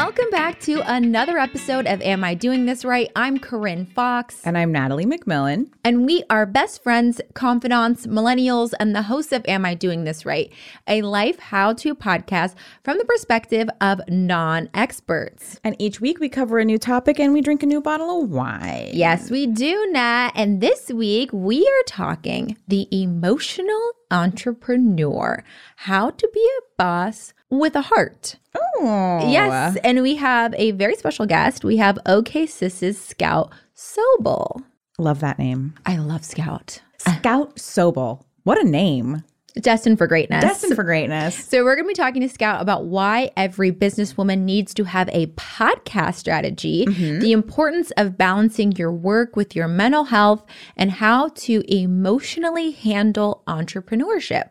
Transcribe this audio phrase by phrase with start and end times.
[0.00, 3.12] Welcome back to another episode of Am I Doing This Right?
[3.14, 5.70] I'm Corinne Fox, And I'm Natalie McMillan.
[5.84, 10.24] and we are best friends, confidants, millennials, and the hosts of Am I Doing This
[10.24, 10.50] Right?
[10.88, 15.60] A life how to podcast from the perspective of non experts.
[15.62, 18.30] And each week we cover a new topic and we drink a new bottle of
[18.30, 18.92] wine.
[18.94, 20.32] Yes, we do, Nat.
[20.34, 25.44] And this week we are talking the emotional entrepreneur,
[25.76, 28.36] how to be a boss with a heart.
[28.54, 29.28] Oh.
[29.30, 31.64] Yes, and we have a very special guest.
[31.64, 34.62] We have OK Sis's Scout Sobel.
[34.98, 35.74] Love that name.
[35.84, 36.80] I love Scout.
[36.98, 38.24] Scout Sobel.
[38.44, 39.24] What a name.
[39.54, 40.42] Destined for greatness.
[40.42, 41.34] Destined for greatness.
[41.48, 45.08] So, we're going to be talking to Scout about why every businesswoman needs to have
[45.08, 47.18] a podcast strategy, mm-hmm.
[47.18, 50.44] the importance of balancing your work with your mental health,
[50.76, 54.50] and how to emotionally handle entrepreneurship.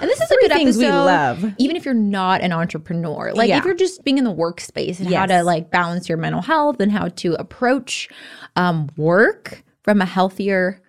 [0.00, 0.86] And this is a good things episode.
[0.86, 1.54] we love.
[1.58, 3.58] Even if you're not an entrepreneur, like Yeah.
[3.58, 6.80] if you're just being in the workspace and how to like balance your mental health
[6.80, 8.08] and how to approach
[8.56, 10.80] um, work from a healthier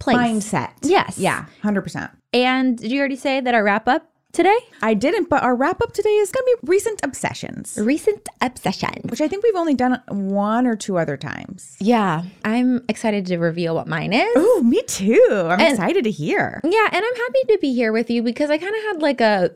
[0.00, 0.16] place.
[0.16, 0.70] Mindset.
[0.82, 1.18] Yes.
[1.18, 2.10] Yeah, 100%.
[2.32, 4.56] And did you already say that our wrap up today?
[4.82, 9.02] I didn't, but our wrap up today is going to be recent obsessions, Recent obsession.
[9.08, 11.76] which I think we've only done one or two other times.
[11.80, 14.32] Yeah, I'm excited to reveal what mine is.
[14.36, 15.28] Oh, me too.
[15.30, 16.60] I'm And- excited to hear.
[16.64, 19.20] Yeah, and I'm happy to be here with you because I kind of had like
[19.20, 19.50] a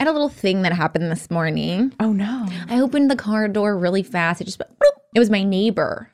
[0.00, 1.92] I had a little thing that happened this morning.
[2.00, 2.46] Oh, no.
[2.68, 4.40] I opened the car door really fast.
[4.40, 4.70] It just went
[5.14, 6.08] it was my neighbor.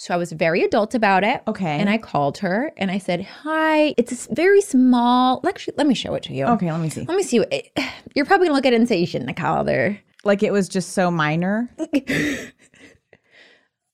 [0.00, 1.42] So I was very adult about it.
[1.46, 1.78] Okay.
[1.78, 5.42] And I called her and I said, "Hi, it's this very small.
[5.46, 6.46] Actually, let me show it to you.
[6.46, 7.04] Okay, let me see.
[7.04, 7.40] Let me see.
[7.40, 7.70] What it,
[8.14, 10.00] you're probably gonna look at it and say you shouldn't have called her.
[10.24, 11.68] Like it was just so minor.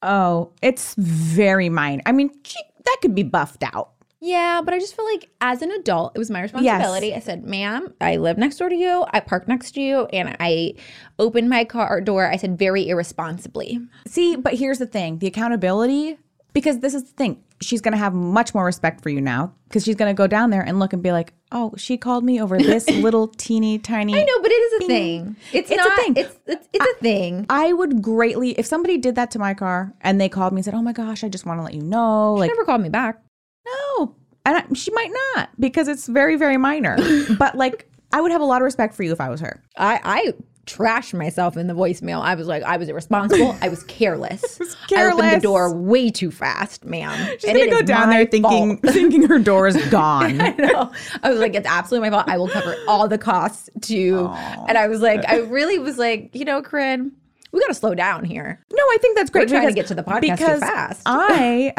[0.02, 2.04] oh, it's very minor.
[2.06, 3.90] I mean, she, that could be buffed out.
[4.26, 7.14] Yeah, but I just feel like as an adult, it was my responsibility.
[7.14, 9.04] I said, ma'am, I live next door to you.
[9.12, 10.06] I park next to you.
[10.06, 10.74] And I
[11.18, 13.78] opened my car door, I said, very irresponsibly.
[14.06, 16.18] See, but here's the thing the accountability,
[16.52, 17.42] because this is the thing.
[17.62, 20.26] She's going to have much more respect for you now because she's going to go
[20.26, 23.78] down there and look and be like, oh, she called me over this little teeny
[23.78, 24.14] tiny.
[24.14, 25.36] I know, but it is a thing.
[25.54, 26.16] It's, It's a thing.
[26.16, 27.46] It's, it's, it's a thing.
[27.48, 30.64] I would greatly, if somebody did that to my car and they called me and
[30.66, 32.34] said, oh my gosh, I just want to let you know.
[32.36, 33.22] She Like, never called me back.
[33.66, 34.14] No.
[34.44, 36.96] And I, she might not because it's very, very minor.
[37.38, 39.62] but like, I would have a lot of respect for you if I was her.
[39.76, 40.32] I, I
[40.66, 42.20] trashed myself in the voicemail.
[42.20, 43.56] I was like, I was irresponsible.
[43.60, 44.58] I was careless.
[44.88, 45.14] Careless.
[45.14, 47.36] I opened the door way too fast, ma'am.
[47.38, 50.40] She's going to go down there thinking, thinking her door is gone.
[50.40, 50.92] I know.
[51.22, 52.28] I was like, it's absolutely my fault.
[52.28, 54.28] I will cover all the costs to.
[54.68, 57.12] And I was like, I really was like, you know, Corinne,
[57.52, 58.64] we got to slow down here.
[58.72, 59.48] No, I think that's great.
[59.48, 61.02] We're trying to get to the podcast too because fast.
[61.06, 61.72] I,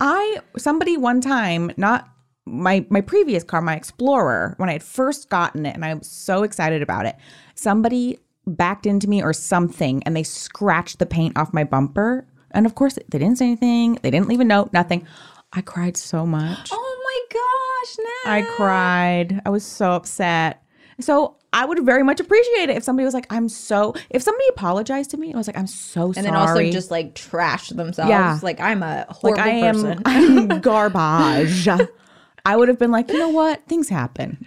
[0.00, 2.08] I, somebody one time, not
[2.46, 6.08] my my previous car, my Explorer, when I had first gotten it, and I was
[6.08, 7.16] so excited about it.
[7.54, 12.26] Somebody backed into me or something, and they scratched the paint off my bumper.
[12.50, 13.98] And of course, they didn't say anything.
[14.02, 14.72] They didn't leave a note.
[14.72, 15.06] Nothing.
[15.52, 16.70] I cried so much.
[16.72, 18.32] Oh my gosh, Nat.
[18.32, 19.42] I cried.
[19.46, 20.62] I was so upset.
[21.00, 24.44] So I would very much appreciate it if somebody was like, "I'm so." If somebody
[24.50, 27.14] apologized to me, I was like, "I'm so And sorry." And then also just like
[27.14, 28.10] trash themselves.
[28.10, 28.38] Yeah.
[28.42, 30.02] Like I'm a like horrible I am person.
[30.04, 31.68] I'm garbage.
[32.44, 33.64] I would have been like, you know what?
[33.68, 34.46] Things happen.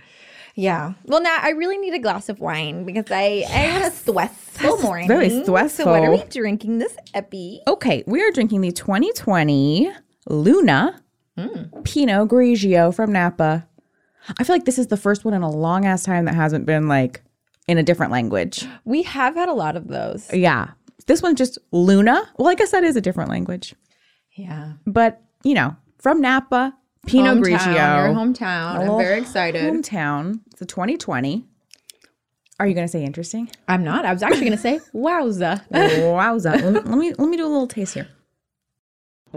[0.55, 0.93] yeah.
[1.05, 4.79] Well, now I really need a glass of wine because I, I had a stressful
[4.79, 5.07] morning.
[5.07, 5.85] very stressful.
[5.85, 7.61] So what are we drinking this epi?
[7.67, 9.91] Okay, we are drinking the 2020
[10.27, 11.01] Luna
[11.37, 11.81] hmm.
[11.83, 13.65] Pinot Grigio from Napa.
[14.39, 16.65] I feel like this is the first one in a long ass time that hasn't
[16.65, 17.21] been like
[17.67, 18.65] in a different language.
[18.85, 20.31] We have had a lot of those.
[20.33, 20.71] Yeah.
[21.05, 22.29] This one's just Luna.
[22.37, 23.75] Well, I guess that is a different language.
[24.35, 24.73] Yeah.
[24.85, 26.73] But, you know, from Napa,
[27.05, 27.73] Pinot hometown, Grigio.
[27.73, 28.75] Your hometown.
[28.75, 29.61] I'm very excited.
[29.63, 30.41] Hometown.
[30.51, 31.45] It's a 2020.
[32.59, 33.49] Are you going to say interesting?
[33.67, 34.03] I'm not.
[34.03, 35.67] I was actually going to say wowza.
[35.69, 36.61] Wowza.
[36.61, 38.07] let, me, let me let me do a little taste here.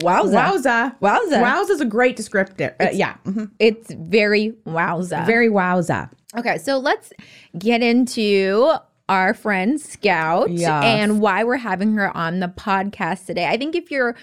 [0.00, 0.32] Wowza.
[0.32, 0.96] Wowza.
[1.00, 1.42] Wowza.
[1.42, 2.74] Wowza is a great descriptor.
[2.80, 3.14] Uh, yeah.
[3.24, 3.50] mhm.
[3.58, 5.26] It's very wowza.
[5.26, 6.10] Very wowza.
[6.38, 7.12] okay, so let's
[7.58, 8.72] get into
[9.08, 10.84] our friend Scout Yes.
[10.84, 13.46] and why we're having her on the podcast today.
[13.48, 14.14] I think if you're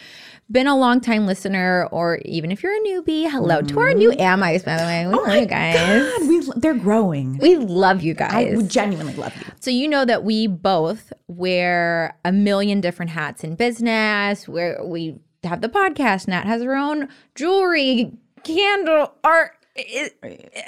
[0.49, 4.11] been a long time listener or even if you're a newbie, hello to our new
[4.13, 5.05] Amites, by the way.
[5.05, 5.75] We love you guys.
[5.75, 7.37] God, we, they're growing.
[7.39, 8.55] We love you guys.
[8.55, 9.43] would genuinely love you.
[9.59, 14.47] So you know that we both wear a million different hats in business.
[14.47, 16.27] Where we have the podcast.
[16.27, 18.11] Nat has her own jewelry,
[18.43, 20.09] candle, art, i-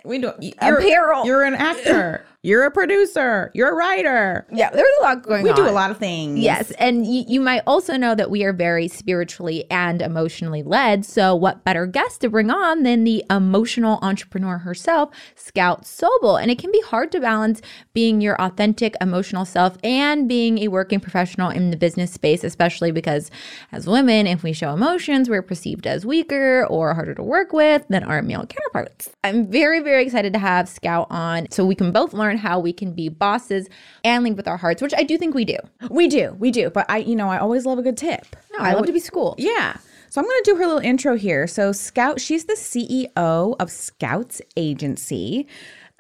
[0.06, 0.32] We do.
[0.60, 1.26] apparel.
[1.26, 2.26] You're an actor.
[2.42, 3.52] You're a producer.
[3.54, 4.48] You're a writer.
[4.50, 5.58] Yeah, there's a lot going We on.
[5.58, 6.40] We do a lot of things.
[6.40, 6.72] Yes.
[6.80, 11.04] And y- you might also know that we are very spiritually and emotionally led.
[11.06, 16.42] So, what better guest to bring on than the emotional entrepreneur herself, Scout Sobel?
[16.42, 17.62] And it can be hard to balance
[17.94, 22.92] being your authentic emotional self and being a working professional in the business space, especially
[22.92, 23.30] because
[23.74, 27.86] as women, if we show emotions, we're perceived as weaker or harder to work with
[27.90, 29.10] than our male counterparts.
[29.26, 32.74] I'm very, very excited to have Scout on so we can both learn how we
[32.74, 33.68] can be bosses
[34.04, 35.58] and lead with our hearts, which I do think we do.
[35.90, 36.36] We do.
[36.40, 36.70] We do.
[36.70, 38.36] But I, you know, I always love a good tip.
[38.52, 39.36] No, I love to be schooled.
[39.40, 39.78] Yeah.
[40.10, 41.46] So I'm going to do her little intro here.
[41.46, 45.48] So Scout, she's the CEO of Scouts Agency.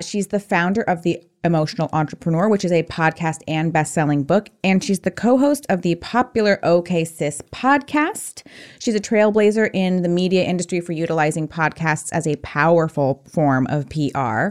[0.02, 4.84] She's the founder of the Emotional Entrepreneur, which is a podcast and best-selling book, and
[4.84, 8.46] she's the co-host of the popular OK Sis podcast.
[8.80, 13.88] She's a trailblazer in the media industry for utilizing podcasts as a powerful form of
[13.90, 14.50] PR.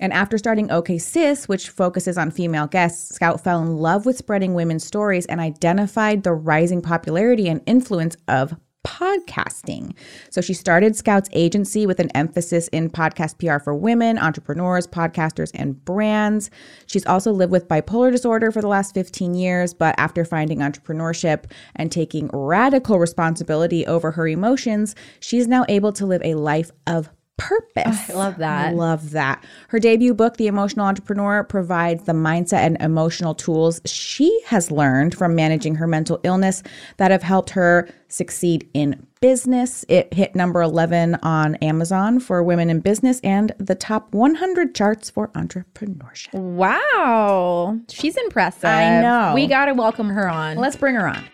[0.00, 4.16] And after starting OK Sis, which focuses on female guests, Scout fell in love with
[4.16, 8.54] spreading women's stories and identified the rising popularity and influence of
[8.84, 9.94] podcasting.
[10.30, 15.50] So she started Scout's agency with an emphasis in podcast PR for women, entrepreneurs, podcasters,
[15.54, 16.50] and brands.
[16.86, 21.50] She's also lived with bipolar disorder for the last 15 years, but after finding entrepreneurship
[21.74, 27.08] and taking radical responsibility over her emotions, she's now able to live a life of
[27.36, 28.10] purpose.
[28.10, 28.74] I love that.
[28.74, 29.44] Love that.
[29.68, 35.14] Her debut book, The Emotional Entrepreneur, provides the mindset and emotional tools she has learned
[35.14, 36.62] from managing her mental illness
[36.96, 39.84] that have helped her succeed in business.
[39.88, 45.10] It hit number 11 on Amazon for women in business and the top 100 charts
[45.10, 46.34] for entrepreneurship.
[46.34, 47.80] Wow.
[47.88, 48.66] She's impressive.
[48.66, 49.32] I know.
[49.34, 50.58] We got to welcome her on.
[50.58, 51.24] Let's bring her on.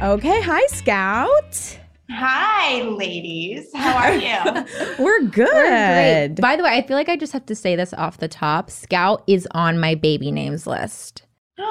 [0.00, 1.78] Okay, hi Scout.
[2.08, 3.68] Hi, ladies.
[3.74, 4.64] How are you?
[5.04, 5.44] We're good.
[5.44, 6.34] We're.
[6.40, 8.70] By the way, I feel like I just have to say this off the top.
[8.70, 11.24] Scout is on my baby names list.
[11.58, 11.64] oh,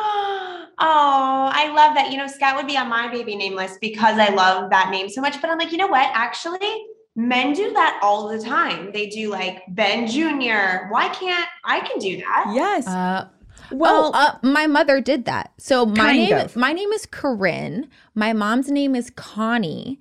[0.78, 2.12] I love that.
[2.12, 5.08] You know, Scout would be on my baby name list because I love that name
[5.08, 5.40] so much.
[5.40, 6.12] But I'm like, you know what?
[6.14, 6.84] Actually,
[7.16, 8.92] men do that all the time.
[8.92, 10.90] They do like Ben Jr.
[10.90, 12.52] Why can't I can do that?
[12.54, 12.88] Yes.
[12.88, 13.30] Uh,
[13.72, 15.52] well, well, uh, my mother did that.
[15.58, 16.56] So my name, of.
[16.56, 17.88] my name is Corinne.
[18.16, 20.00] My mom's name is Connie.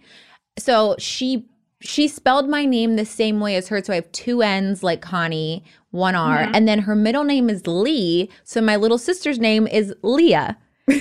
[0.59, 1.49] So she
[1.81, 3.83] she spelled my name the same way as her.
[3.85, 6.55] So I have two N's like Connie, one R, Mm-hmm.
[6.55, 8.31] and then her middle name is Lee.
[8.45, 10.57] So my little sister's name is Leah.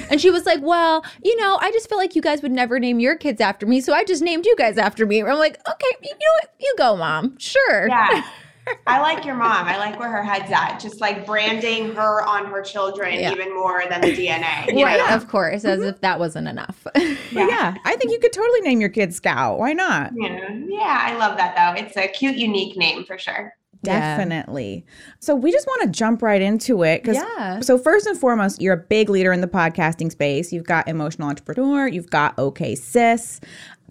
[0.09, 2.79] and she was like, "Well, you know, I just feel like you guys would never
[2.79, 5.38] name your kids after me, so I just named you guys after me." And I'm
[5.38, 6.50] like, "Okay, you know what?
[6.59, 7.38] You go, mom.
[7.38, 8.23] Sure." Yeah.
[8.88, 9.67] I like your mom.
[9.67, 10.79] I like where her head's at.
[10.79, 13.31] Just like branding her on her children Yeah.
[13.31, 14.75] even more than the DNA.
[14.77, 15.15] you Right, know?
[15.15, 16.85] of course, as if that wasn't enough.
[16.95, 19.59] But yeah, I think you could totally name your kid Scout.
[19.59, 20.12] Why not?
[20.15, 20.50] Yeah.
[20.67, 21.81] yeah, I love that though.
[21.81, 23.53] It's a cute, unique name for sure.
[23.83, 24.17] Yeah.
[24.17, 24.85] Definitely.
[25.19, 27.59] So we just want to jump right into it because Yeah.
[27.59, 30.51] so first and foremost, you're a big leader in the podcasting space.
[30.51, 33.41] You've got emotional entrepreneur, you've got OK Sis.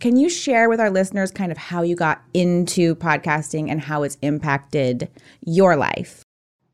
[0.00, 4.02] Can you share with our listeners kind of how you got into podcasting and how
[4.02, 5.08] it's impacted
[5.41, 6.23] your life?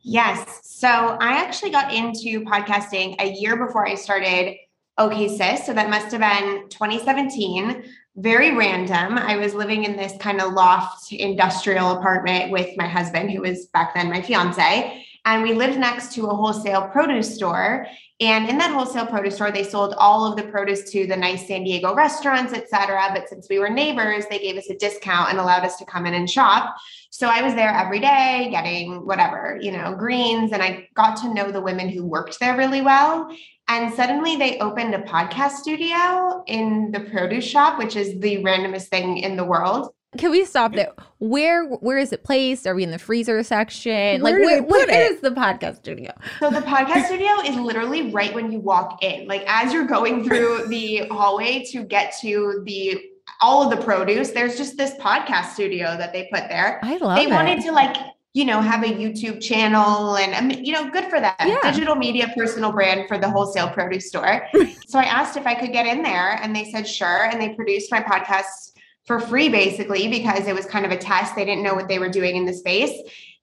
[0.01, 0.61] Yes.
[0.63, 4.57] So I actually got into podcasting a year before I started
[4.97, 5.67] OK Sis.
[5.67, 7.85] So that must have been 2017.
[8.17, 9.19] Very random.
[9.19, 13.67] I was living in this kind of loft industrial apartment with my husband, who was
[13.67, 15.07] back then my fiance.
[15.25, 17.87] And we lived next to a wholesale produce store.
[18.21, 21.47] And in that wholesale produce store, they sold all of the produce to the nice
[21.47, 23.11] San Diego restaurants, et cetera.
[23.15, 26.07] But since we were neighbors, they gave us a discount and allowed us to come
[26.07, 26.77] in and shop.
[27.11, 30.53] So I was there every day getting whatever, you know, greens.
[30.53, 33.35] And I got to know the women who worked there really well.
[33.69, 38.89] And suddenly they opened a podcast studio in the produce shop, which is the randomest
[38.89, 39.91] thing in the world.
[40.19, 40.93] Can we stop there?
[41.19, 42.67] Where where is it placed?
[42.67, 44.21] Are we in the freezer section?
[44.21, 46.13] like Where do where, they where is the podcast studio?
[46.41, 49.29] So the podcast studio is literally right when you walk in.
[49.29, 53.01] Like as you're going through the hallway to get to the
[53.41, 56.81] all of the produce, there's just this podcast studio that they put there.
[56.83, 57.31] I love they it.
[57.31, 57.97] wanted to like
[58.33, 61.59] you know have a youtube channel and I mean, you know good for them Yeah.
[61.65, 64.47] digital media personal brand for the wholesale produce store
[64.87, 67.55] so i asked if i could get in there and they said sure and they
[67.55, 68.70] produced my podcast
[69.11, 71.35] for free basically because it was kind of a test.
[71.35, 72.97] They didn't know what they were doing in the space.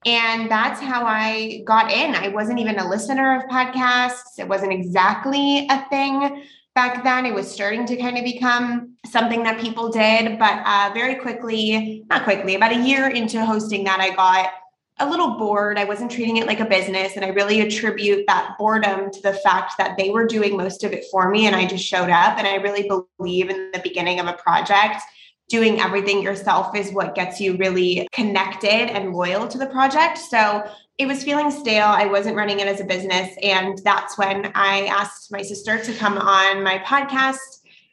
[0.06, 2.14] And that's how i got in.
[2.14, 4.38] I wasn't even a listener of podcasts.
[4.38, 6.42] It wasn't exactly a thing
[6.74, 7.26] back then.
[7.26, 10.38] It was starting to kind of become something that people did.
[10.38, 14.50] But uh, very quickly not quickly about a year into hosting that i got
[15.00, 15.78] a little bored.
[15.78, 17.12] I wasn't treating it like a business.
[17.14, 20.94] And i really attribute that boredom to the fact that they were doing most of
[20.94, 22.38] it for me and i just showed up.
[22.38, 25.02] And i really believe in the beginning of a project
[25.48, 30.18] doing everything yourself is what gets you really connected and loyal to the project.
[30.18, 31.86] So it was feeling stale.
[31.86, 33.34] I wasn't running it as a business.
[33.42, 37.38] And that's when I asked my sister to come on my podcast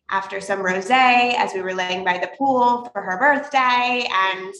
[0.10, 4.08] after some rose as we were laying by the pool for her birthday.
[4.12, 4.54] And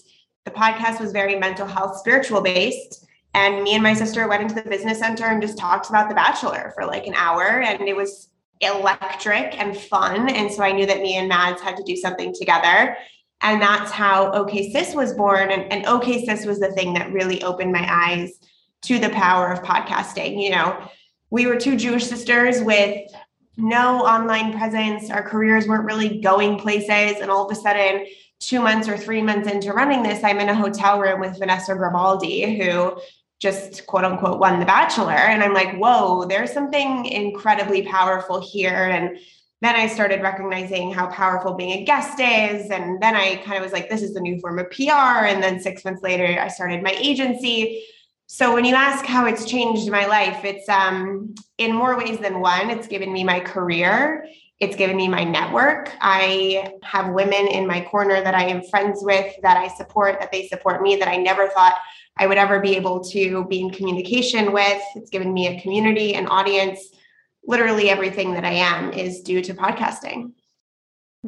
[0.46, 3.06] the podcast was very mental health, spiritual based.
[3.34, 6.16] And me and my sister went into the business center and just talked about The
[6.16, 7.62] Bachelor for like an hour.
[7.62, 8.30] And it was
[8.62, 10.30] electric and fun.
[10.30, 12.98] And so I knew that me and Mads had to do something together.
[13.42, 15.52] And that's how OK Sis was born.
[15.52, 18.40] And, and OK Sis was the thing that really opened my eyes
[18.84, 20.42] to the power of podcasting.
[20.42, 20.90] You know,
[21.30, 23.12] we were two Jewish sisters with
[23.58, 25.10] no online presence.
[25.10, 27.20] Our careers weren't really going places.
[27.22, 28.06] And all of a sudden,
[28.40, 31.76] two months or three months into running this, I'm in a hotel room with Vanessa
[31.76, 32.98] Grimaldi, who
[33.40, 35.12] just quote unquote won The Bachelor.
[35.12, 38.90] And I'm like, whoa, there's something incredibly powerful here.
[38.90, 39.18] And
[39.62, 42.70] then I started recognizing how powerful being a guest is.
[42.70, 45.26] And then I kind of was like, this is the new form of PR.
[45.26, 47.86] And then six months later, I started my agency.
[48.28, 52.40] So when you ask how it's changed my life, it's um, in more ways than
[52.40, 52.70] one.
[52.70, 54.28] It's given me my career.
[54.60, 55.92] It's given me my network.
[56.00, 60.32] I have women in my corner that I am friends with, that I support, that
[60.32, 61.76] they support me, that I never thought
[62.18, 64.82] I would ever be able to be in communication with.
[64.96, 66.80] It's given me a community, an audience.
[67.46, 70.32] Literally everything that I am is due to podcasting.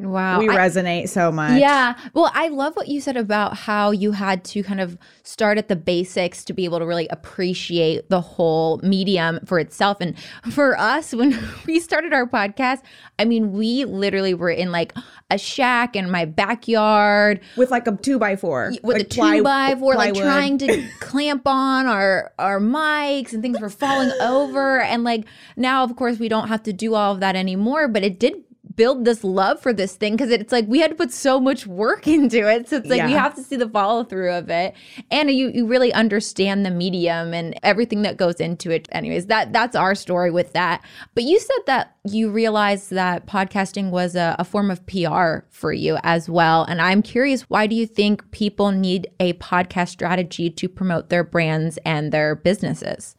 [0.04, 0.38] Wow.
[0.38, 1.60] We I, resonate so much.
[1.60, 1.94] Yeah.
[2.14, 5.68] Well, I love what you said about how you had to kind of start at
[5.68, 9.98] the basics to be able to really appreciate the whole medium for itself.
[10.00, 10.16] And
[10.52, 12.82] for us, when we started our podcast,
[13.18, 14.94] I mean, we literally were in like
[15.30, 19.20] a shack in my backyard with like a two by four, with like a two
[19.20, 20.16] ply, by four, plywood.
[20.16, 24.80] like trying to clamp on our our mics and things were falling over.
[24.80, 25.26] And like
[25.56, 28.44] now, of course, we don't have to do all of that anymore, but it did
[28.78, 31.66] build this love for this thing because it's like we had to put so much
[31.66, 32.68] work into it.
[32.68, 33.06] So it's like yeah.
[33.08, 34.74] we have to see the follow through of it.
[35.10, 38.88] And you you really understand the medium and everything that goes into it.
[38.92, 40.82] Anyways, that that's our story with that.
[41.14, 45.72] But you said that you realized that podcasting was a, a form of PR for
[45.72, 46.62] you as well.
[46.64, 51.24] And I'm curious, why do you think people need a podcast strategy to promote their
[51.24, 53.16] brands and their businesses?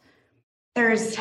[0.74, 1.18] There's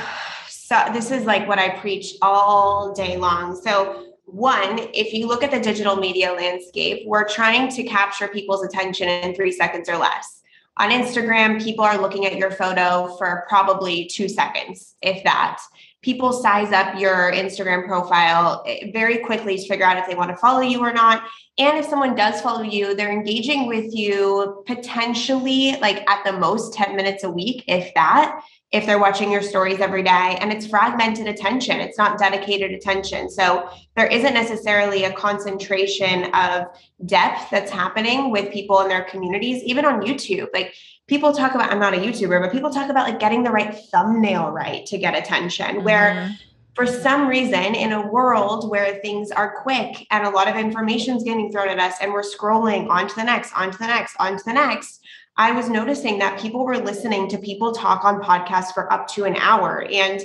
[0.48, 3.56] so this is like what I preach all day long.
[3.56, 8.64] So one, if you look at the digital media landscape, we're trying to capture people's
[8.64, 10.42] attention in three seconds or less.
[10.78, 15.60] On Instagram, people are looking at your photo for probably two seconds, if that.
[16.02, 20.30] People size up your Instagram profile eh, very quickly to figure out if they want
[20.32, 21.24] to follow you or not.
[21.58, 26.74] And if someone does follow you, they're engaging with you potentially like at the most
[26.74, 28.40] 10 minutes a week, if that
[28.72, 33.30] if they're watching your stories every day and it's fragmented attention it's not dedicated attention
[33.30, 36.66] so there isn't necessarily a concentration of
[37.06, 40.74] depth that's happening with people in their communities even on youtube like
[41.08, 43.76] people talk about i'm not a youtuber but people talk about like getting the right
[43.92, 45.84] thumbnail right to get attention mm-hmm.
[45.84, 46.36] where
[46.76, 51.18] for some reason in a world where things are quick and a lot of information
[51.18, 53.88] is getting thrown at us and we're scrolling on to the next on to the
[53.88, 54.99] next on to the next
[55.40, 59.24] I was noticing that people were listening to people talk on podcasts for up to
[59.24, 59.88] an hour.
[59.90, 60.22] And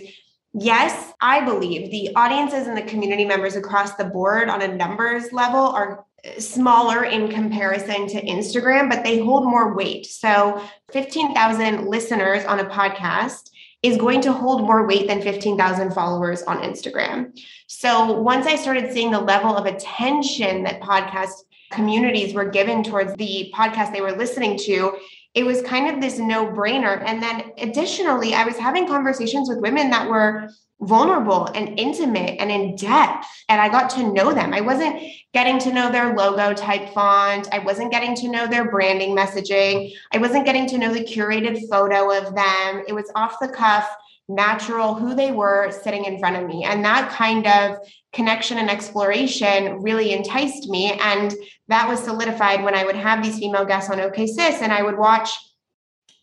[0.53, 5.33] yes, I believe the audiences and the community members across the board on a numbers
[5.33, 6.05] level are
[6.39, 10.07] smaller in comparison to Instagram, but they hold more weight.
[10.07, 10.61] So
[10.93, 13.51] 15,000 listeners on a podcast
[13.85, 17.39] is going to hold more weight than 15,000 followers on Instagram.
[17.69, 21.35] So once I started seeing the level of attention that podcast
[21.75, 24.97] communities were given towards the podcast they were listening to,
[25.35, 27.03] it was kind of this no brainer.
[27.05, 30.49] And then additionally, I was having conversations with women that were
[30.81, 33.27] vulnerable and intimate and in depth.
[33.49, 34.53] And I got to know them.
[34.53, 35.01] I wasn't
[35.33, 37.49] getting to know their logo type font.
[37.53, 39.93] I wasn't getting to know their branding messaging.
[40.13, 42.85] I wasn't getting to know the curated photo of them.
[42.87, 43.89] It was off the cuff
[44.29, 46.65] natural who they were sitting in front of me.
[46.65, 47.77] And that kind of
[48.15, 50.93] connection and exploration really enticed me.
[50.93, 51.35] And
[51.69, 54.83] that was solidified when I would have these female guests on OK Sis and I
[54.83, 55.31] would watch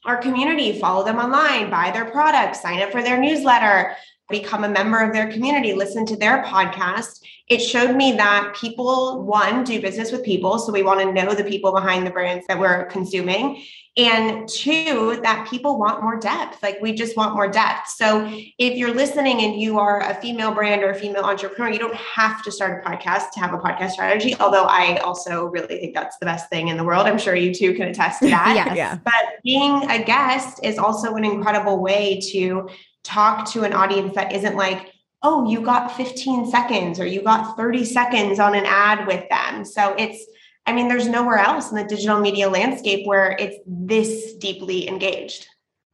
[0.05, 3.95] our community, follow them online, buy their products, sign up for their newsletter,
[4.29, 7.21] become a member of their community, listen to their podcast.
[7.47, 10.57] It showed me that people, one, do business with people.
[10.57, 13.63] So we want to know the people behind the brands that we're consuming
[13.97, 16.63] and two that people want more depth.
[16.63, 17.89] Like we just want more depth.
[17.89, 18.25] So
[18.57, 21.95] if you're listening and you are a female brand or a female entrepreneur you don't
[21.95, 25.93] have to start a podcast to have a podcast strategy although i also really think
[25.93, 27.05] that's the best thing in the world.
[27.05, 28.51] I'm sure you too can attest to that.
[28.55, 28.75] Yes.
[28.75, 28.97] yeah.
[29.03, 32.69] But being a guest is also an incredible way to
[33.03, 34.91] talk to an audience that isn't like
[35.23, 39.65] oh you got 15 seconds or you got 30 seconds on an ad with them.
[39.65, 40.25] So it's
[40.65, 45.47] I mean, there's nowhere else in the digital media landscape where it's this deeply engaged.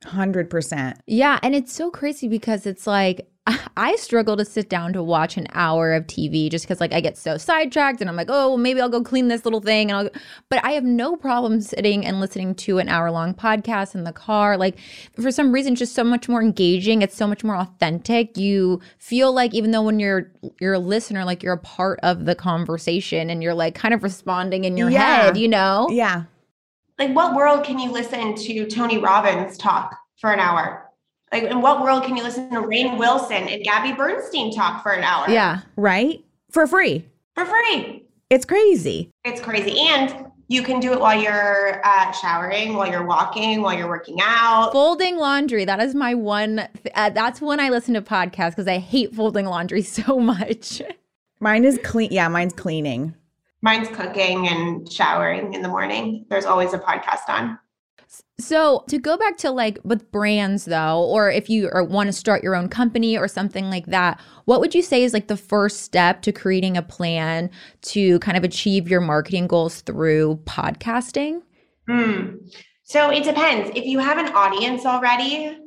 [0.03, 0.97] 100%.
[1.07, 1.39] Yeah.
[1.41, 3.27] And it's so crazy because it's like,
[3.77, 6.99] I struggle to sit down to watch an hour of TV just because like I
[6.99, 9.89] get so sidetracked and I'm like, oh, well, maybe I'll go clean this little thing.
[9.89, 10.09] And I'll,
[10.49, 14.11] but I have no problem sitting and listening to an hour long podcast in the
[14.11, 14.57] car.
[14.57, 14.77] Like
[15.19, 17.01] for some reason, it's just so much more engaging.
[17.01, 18.37] It's so much more authentic.
[18.37, 22.25] You feel like even though when you're you're a listener, like you're a part of
[22.25, 25.23] the conversation and you're like kind of responding in your Yeah.
[25.23, 25.87] head, you know?
[25.89, 26.23] Yeah.
[26.99, 30.86] Like, what world can you listen to Tony Robbins talk for an hour?
[31.31, 34.93] Like, in what world can you listen to Rainn Wilson and Gabby Bernstein talk for
[34.93, 35.25] an hour?
[35.29, 35.61] Yeah.
[35.75, 36.23] Right?
[36.51, 37.05] For free.
[37.35, 38.05] For free.
[38.29, 39.11] It's crazy.
[39.25, 39.77] It's crazy.
[39.89, 44.17] And you can do it while you're uh, showering, while you're walking, while you're working
[44.21, 44.71] out.
[44.71, 45.65] Folding laundry.
[45.65, 46.67] That is my one.
[46.83, 50.81] th- Uh, that's when I listen to podcasts because I hate folding laundry so much.
[51.41, 52.09] Mine is clean.
[52.11, 53.13] Yeah, mine's cleaning.
[53.61, 56.25] Mine's cooking and showering in the morning.
[56.29, 57.59] There's always a podcast on.
[58.39, 62.43] So to go back to like with brands though, or if you want to start
[62.43, 65.81] your own company or something like that, what would you say is like the first
[65.81, 67.49] step to creating a plan
[67.81, 71.41] to kind of achieve your marketing goals through podcasting?
[71.87, 72.35] Hmm.
[72.83, 73.71] So it depends.
[73.75, 75.57] If you have an audience already,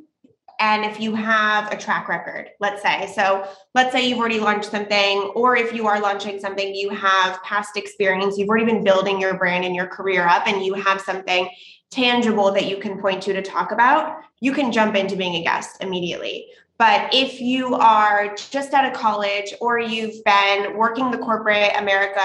[0.61, 4.71] and if you have a track record, let's say, so let's say you've already launched
[4.71, 9.19] something, or if you are launching something, you have past experience, you've already been building
[9.19, 11.49] your brand and your career up, and you have something
[11.91, 15.43] tangible that you can point to to talk about, you can jump into being a
[15.43, 16.47] guest immediately.
[16.81, 22.23] But if you are just out of college or you've been working the corporate America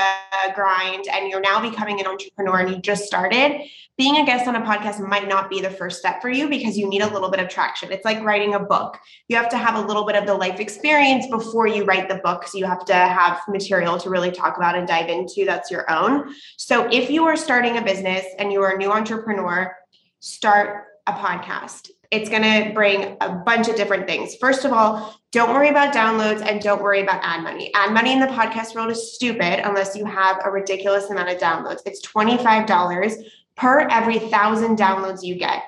[0.54, 3.60] grind and you're now becoming an entrepreneur and you just started,
[3.98, 6.78] being a guest on a podcast might not be the first step for you because
[6.78, 7.92] you need a little bit of traction.
[7.92, 8.98] It's like writing a book.
[9.28, 12.22] You have to have a little bit of the life experience before you write the
[12.24, 12.48] book.
[12.48, 15.84] So you have to have material to really talk about and dive into that's your
[15.90, 16.34] own.
[16.56, 19.76] So if you are starting a business and you are a new entrepreneur,
[20.20, 21.90] start a podcast.
[22.10, 24.36] It's going to bring a bunch of different things.
[24.36, 27.70] First of all, don't worry about downloads and don't worry about ad money.
[27.74, 31.38] Ad money in the podcast world is stupid unless you have a ridiculous amount of
[31.38, 31.80] downloads.
[31.84, 33.22] It's $25
[33.56, 35.62] per every thousand downloads you get.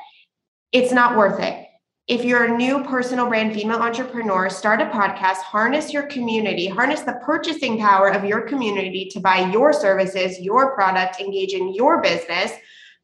[0.73, 1.65] It's not worth it.
[2.06, 7.02] If you're a new personal brand female entrepreneur, start a podcast, harness your community, harness
[7.02, 12.00] the purchasing power of your community to buy your services, your product, engage in your
[12.00, 12.52] business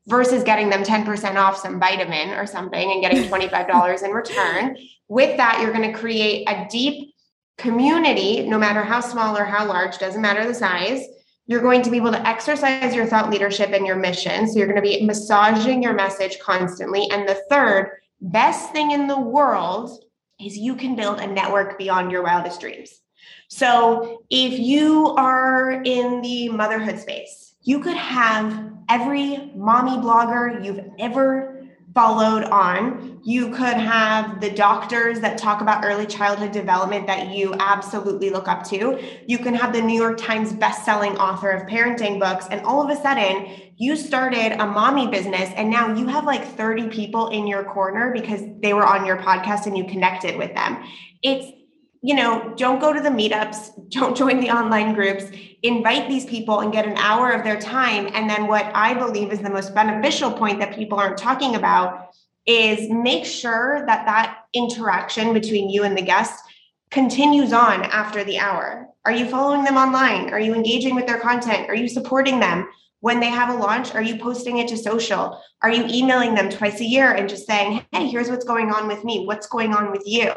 [0.06, 4.76] versus getting them 10% off some vitamin or something and getting $25 in return.
[5.08, 7.14] With that, you're going to create a deep
[7.56, 11.02] community, no matter how small or how large, doesn't matter the size.
[11.46, 14.48] You're going to be able to exercise your thought leadership and your mission.
[14.48, 17.08] So you're going to be massaging your message constantly.
[17.10, 20.02] And the third best thing in the world
[20.40, 23.00] is you can build a network beyond your wildest dreams.
[23.48, 30.80] So if you are in the motherhood space, you could have every mommy blogger you've
[30.98, 31.54] ever
[31.94, 33.20] followed on.
[33.22, 38.48] You could have the doctors that talk about early childhood development that you absolutely look
[38.48, 39.00] up to.
[39.26, 42.90] You can have the New York Times best-selling author of parenting books and all of
[42.90, 47.46] a sudden you started a mommy business and now you have like 30 people in
[47.46, 50.84] your corner because they were on your podcast and you connected with them.
[51.22, 51.63] It's
[52.04, 55.24] you know, don't go to the meetups, don't join the online groups,
[55.62, 58.10] invite these people and get an hour of their time.
[58.12, 62.10] And then, what I believe is the most beneficial point that people aren't talking about
[62.44, 66.44] is make sure that that interaction between you and the guest
[66.90, 68.86] continues on after the hour.
[69.06, 70.28] Are you following them online?
[70.28, 71.70] Are you engaging with their content?
[71.70, 72.68] Are you supporting them?
[73.04, 75.38] When they have a launch, are you posting it to social?
[75.60, 78.88] Are you emailing them twice a year and just saying, hey, here's what's going on
[78.88, 79.26] with me?
[79.26, 80.32] What's going on with you?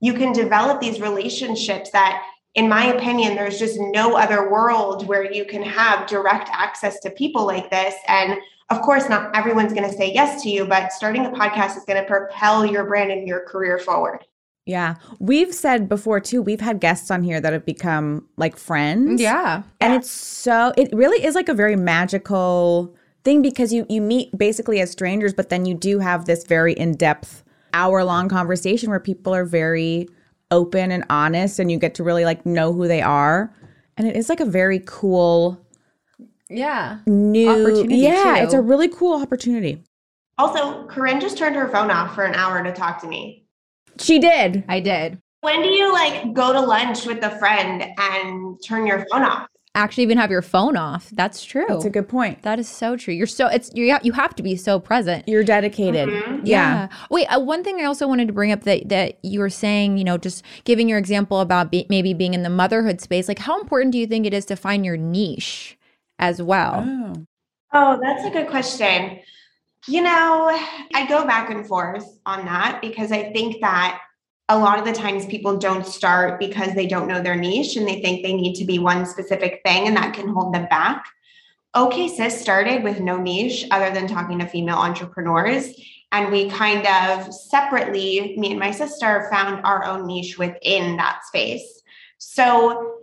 [0.00, 2.24] You can develop these relationships that,
[2.56, 7.10] in my opinion, there's just no other world where you can have direct access to
[7.10, 7.94] people like this.
[8.08, 8.36] And
[8.70, 11.84] of course, not everyone's going to say yes to you, but starting a podcast is
[11.84, 14.24] going to propel your brand and your career forward.
[14.68, 14.96] Yeah.
[15.18, 19.18] We've said before too, we've had guests on here that have become like friends.
[19.18, 19.62] Yeah.
[19.80, 24.36] And it's so it really is like a very magical thing because you you meet
[24.36, 29.34] basically as strangers, but then you do have this very in-depth hour-long conversation where people
[29.34, 30.06] are very
[30.50, 33.50] open and honest and you get to really like know who they are.
[33.96, 35.58] And it is like a very cool
[36.50, 36.98] Yeah.
[37.06, 38.44] new Opportunity, Yeah, too.
[38.44, 39.82] it's a really cool opportunity.
[40.36, 43.46] Also, Corinne just turned her phone off for an hour to talk to me.
[44.00, 44.64] She did.
[44.68, 45.18] I did.
[45.40, 49.46] When do you like go to lunch with a friend and turn your phone off?
[49.74, 51.08] Actually, even have your phone off.
[51.12, 51.64] That's true.
[51.68, 52.42] That's a good point.
[52.42, 53.14] that is so true.
[53.14, 55.28] You're so it's you ha- you have to be so present.
[55.28, 56.08] You're dedicated.
[56.08, 56.40] Mhm.
[56.42, 56.88] Yeah.
[57.10, 59.96] Wait, uh, one thing I also wanted to bring up that that you were saying,
[59.98, 63.28] you know, just giving your example about be, maybe being in the motherhood space.
[63.28, 65.78] Like, how important do you think it is to find your niche
[66.18, 66.84] as well?
[66.84, 67.12] Oh.
[67.72, 69.20] Oh, that's a good question.
[69.88, 70.50] You know,
[70.94, 73.98] I go back and forth on that because I think that
[74.50, 77.88] a lot of the times people don't start because they don't know their niche and
[77.88, 81.06] they think they need to be one specific thing and that can hold them back.
[81.74, 85.72] OK Sis started with no niche other than talking to female entrepreneurs.
[86.12, 91.20] And we kind of separately, me and my sister, found our own niche within that
[91.26, 91.82] space.
[92.18, 92.97] So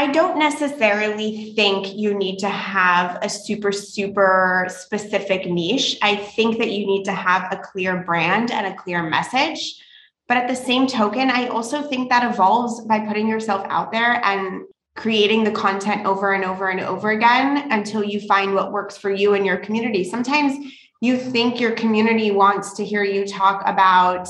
[0.00, 5.98] I don't necessarily think you need to have a super, super specific niche.
[6.00, 9.78] I think that you need to have a clear brand and a clear message.
[10.26, 14.24] But at the same token, I also think that evolves by putting yourself out there
[14.24, 14.62] and
[14.96, 19.10] creating the content over and over and over again until you find what works for
[19.10, 20.02] you and your community.
[20.02, 24.26] Sometimes you think your community wants to hear you talk about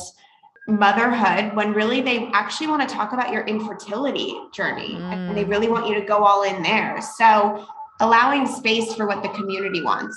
[0.68, 5.28] motherhood when really they actually want to talk about your infertility journey mm.
[5.28, 7.00] and they really want you to go all in there.
[7.16, 7.66] So
[8.00, 10.16] allowing space for what the community wants.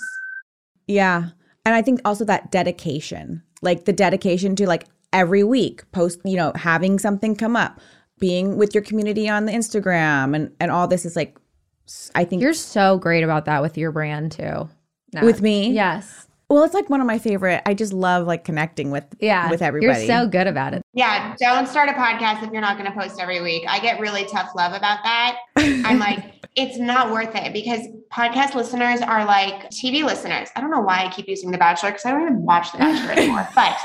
[0.88, 1.29] Yeah.
[1.65, 6.36] And I think also that dedication, like the dedication to like every week post, you
[6.36, 7.79] know, having something come up,
[8.19, 11.38] being with your community on the Instagram and and all this is like
[12.15, 14.69] I think You're so great about that with your brand too.
[15.21, 15.71] With me?
[15.71, 16.27] Yes.
[16.54, 17.63] Well, it's like one of my favorite.
[17.66, 20.06] I just love like connecting with yeah with everybody.
[20.06, 20.84] You're so good about it.
[20.94, 23.63] Yeah, don't start a podcast if you're not going to post every week.
[23.68, 25.39] I get really tough love about that.
[25.56, 26.24] I'm like,
[26.56, 30.50] it's not worth it because podcast listeners are like TV listeners.
[30.56, 32.78] I don't know why I keep using The Bachelor because I don't even watch The
[32.78, 33.50] Bachelor anymore.
[33.56, 33.76] But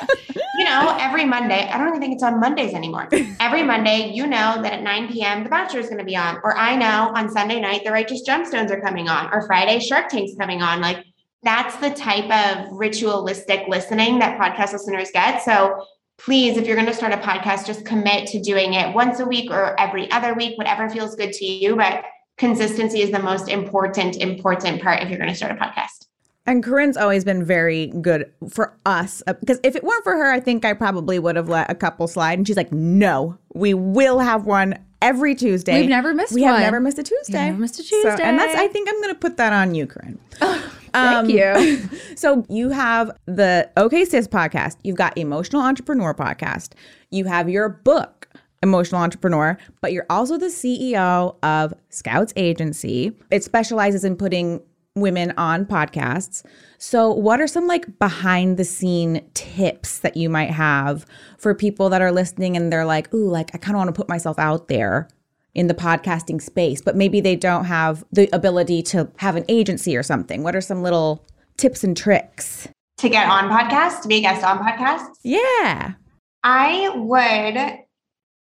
[0.58, 3.08] you know, every Monday, I don't even think it's on Mondays anymore.
[3.40, 5.42] Every Monday, you know that at 9 p.m.
[5.42, 8.28] The Bachelor is going to be on, or I know on Sunday night The Righteous
[8.28, 10.82] Gemstones are coming on, or Friday Shark Tank's coming on.
[10.82, 11.06] Like
[11.42, 15.42] that's the type of ritualistic listening that podcast listeners get.
[15.42, 15.84] So
[16.18, 19.24] please, if you're going to start a podcast, just commit to doing it once a
[19.24, 21.76] week or every other week, whatever feels good to you.
[21.76, 22.04] But
[22.36, 26.06] consistency is the most important, important part if you're going to start a podcast.
[26.46, 30.32] And Corinne's always been very good for us because uh, if it weren't for her,
[30.32, 32.38] I think I probably would have let a couple slide.
[32.38, 35.80] And she's like, no, we will have one every Tuesday.
[35.80, 36.40] We've never missed one.
[36.40, 36.54] we one.
[36.54, 37.48] have never missed a Tuesday.
[37.50, 38.16] never missed a Tuesday.
[38.16, 40.18] So, and that's, I think I'm going to put that on you, Corinne.
[40.92, 41.88] Thank um, you.
[42.16, 44.76] so you have the OK Sis podcast.
[44.82, 46.72] You've got Emotional Entrepreneur podcast.
[47.10, 48.28] You have your book,
[48.62, 53.16] Emotional Entrepreneur, but you're also the CEO of Scouts Agency.
[53.30, 54.60] It specializes in putting
[55.00, 56.44] women on podcasts.
[56.78, 61.06] So, what are some like behind the scene tips that you might have
[61.38, 63.98] for people that are listening and they're like, ooh, like I kind of want to
[63.98, 65.08] put myself out there?
[65.54, 69.96] In the podcasting space, but maybe they don't have the ability to have an agency
[69.96, 70.42] or something.
[70.42, 71.24] What are some little
[71.56, 72.68] tips and tricks?
[72.98, 75.16] To get on podcasts, to be a guest on podcasts?
[75.22, 75.94] Yeah.
[76.42, 77.78] I would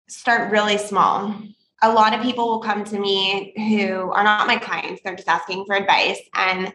[0.10, 1.34] start really small.
[1.84, 5.28] A lot of people will come to me who are not my clients, they're just
[5.28, 6.20] asking for advice.
[6.34, 6.74] And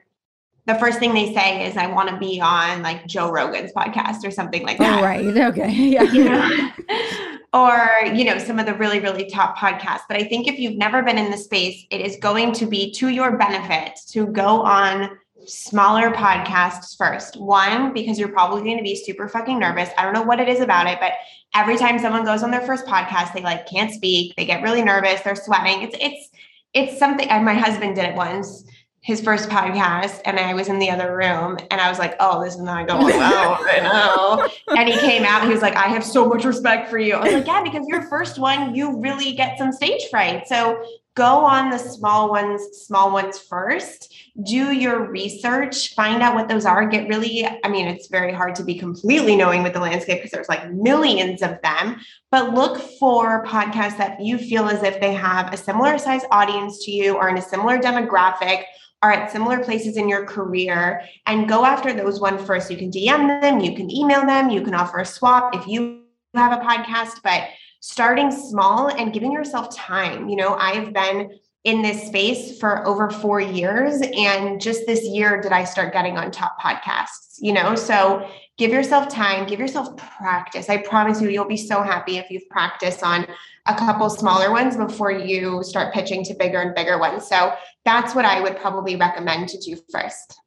[0.67, 4.25] the first thing they say is, I want to be on like Joe Rogan's podcast
[4.25, 5.01] or something like that.
[5.01, 5.25] Oh, right.
[5.25, 5.73] Okay.
[5.93, 6.03] Yeah.
[6.05, 6.71] You know?
[7.53, 10.03] or, you know, some of the really, really top podcasts.
[10.09, 12.91] But I think if you've never been in the space, it is going to be
[12.93, 17.37] to your benefit to go on smaller podcasts first.
[17.37, 19.91] One, because you're probably going to be super fucking nervous.
[19.99, 21.13] I don't know what it is about it, but
[21.55, 24.83] every time someone goes on their first podcast, they like can't speak, they get really
[24.83, 25.83] nervous, they're sweating.
[25.83, 26.31] It's it's
[26.75, 28.65] it's something and my husband did it once
[29.03, 32.43] his first podcast and I was in the other room and I was like, oh,
[32.43, 34.47] this is not going well right now.
[34.69, 37.15] And he came out and he was like, I have so much respect for you.
[37.15, 40.47] I was like, yeah, because your first one, you really get some stage fright.
[40.47, 40.85] So
[41.17, 44.15] go on the small ones, small ones first.
[44.45, 46.87] Do your research, find out what those are.
[46.87, 50.31] Get really, I mean, it's very hard to be completely knowing with the landscape because
[50.31, 51.97] there's like millions of them,
[52.31, 56.85] but look for podcasts that you feel as if they have a similar size audience
[56.85, 58.63] to you or in a similar demographic
[59.03, 62.71] are at similar places in your career and go after those one first.
[62.71, 66.03] You can DM them, you can email them, you can offer a swap if you
[66.35, 67.49] have a podcast, but
[67.81, 70.29] starting small and giving yourself time.
[70.29, 71.31] You know, I've been
[71.65, 74.01] in this space for over four years.
[74.17, 77.75] And just this year did I start getting on top podcasts, you know?
[77.75, 78.29] So
[78.63, 80.71] give yourself time, give yourself practice.
[80.71, 83.27] I promise you, you'll be so happy if you've practiced on
[83.67, 87.27] a couple smaller ones before you start pitching to bigger and bigger ones.
[87.27, 90.39] So that's what I would probably recommend to do first.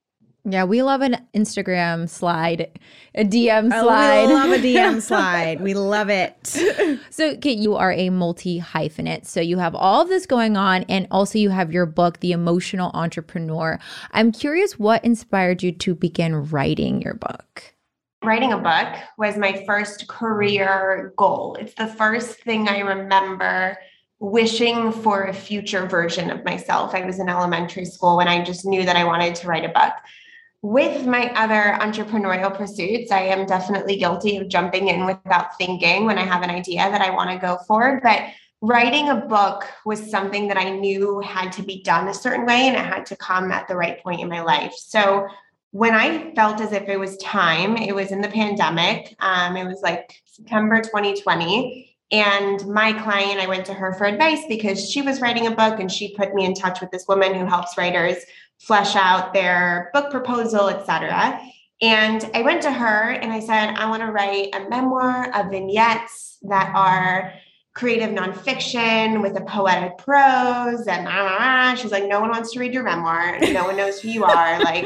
[0.46, 2.80] Yeah, we love an Instagram slide,
[3.16, 4.24] a DM slide.
[4.24, 5.60] Oh, we love a DM slide.
[5.60, 6.48] We love it.
[7.10, 9.26] So, Kate, you are a multi hyphenate.
[9.26, 12.32] So, you have all of this going on, and also you have your book, The
[12.32, 13.78] Emotional Entrepreneur.
[14.12, 17.75] I'm curious what inspired you to begin writing your book?
[18.26, 18.88] Writing a book
[19.20, 21.58] was my first career goal.
[21.60, 23.78] It's the first thing I remember
[24.18, 26.96] wishing for a future version of myself.
[26.96, 29.70] I was in elementary school when I just knew that I wanted to write a
[29.70, 29.94] book.
[30.64, 36.18] With my other entrepreneurial pursuits, I am definitely guilty of jumping in without thinking when
[36.18, 38.00] I have an idea that I want to go for.
[38.02, 38.24] But
[38.60, 42.70] writing a book was something that I knew had to be done a certain way
[42.70, 44.74] and it had to come at the right point in my life.
[44.76, 45.28] So
[45.76, 49.14] when I felt as if it was time, it was in the pandemic.
[49.20, 51.94] Um, it was like September 2020.
[52.14, 55.82] And my client, I went to her for advice because she was writing a book
[55.82, 58.16] and she put me in touch with this woman who helps writers
[58.58, 61.42] flesh out their book proposal, etc.
[61.82, 65.52] And I went to her and I said, I want to write a memoir of
[65.52, 67.34] vignettes that are
[67.74, 70.88] creative nonfiction with a poetic prose.
[70.88, 73.38] And ah, she's like, no one wants to read your memoir.
[73.42, 74.64] No one knows who you are.
[74.64, 74.86] Like,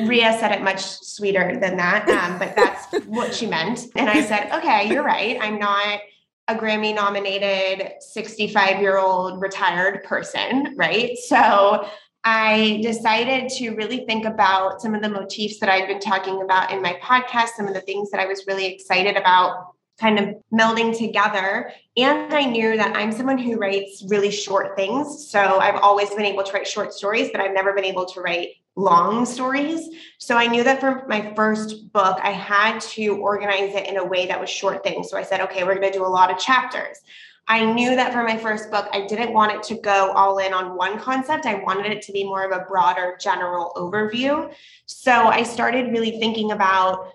[0.00, 3.86] Ria said it much sweeter than that, um, but that's what she meant.
[3.96, 5.38] And I said, okay, you're right.
[5.40, 6.00] I'm not
[6.48, 11.16] a Grammy nominated 65 year old retired person, right?
[11.16, 11.88] So
[12.22, 16.70] I decided to really think about some of the motifs that I'd been talking about
[16.70, 20.34] in my podcast, some of the things that I was really excited about kind of
[20.52, 21.70] melding together.
[21.96, 25.28] And I knew that I'm someone who writes really short things.
[25.28, 28.20] So I've always been able to write short stories, but I've never been able to
[28.20, 29.88] write long stories.
[30.18, 34.04] So I knew that for my first book, I had to organize it in a
[34.04, 35.10] way that was short things.
[35.10, 36.98] So I said, okay, we're going to do a lot of chapters.
[37.46, 40.54] I knew that for my first book, I didn't want it to go all in
[40.54, 41.44] on one concept.
[41.44, 44.52] I wanted it to be more of a broader general overview.
[44.86, 47.12] So I started really thinking about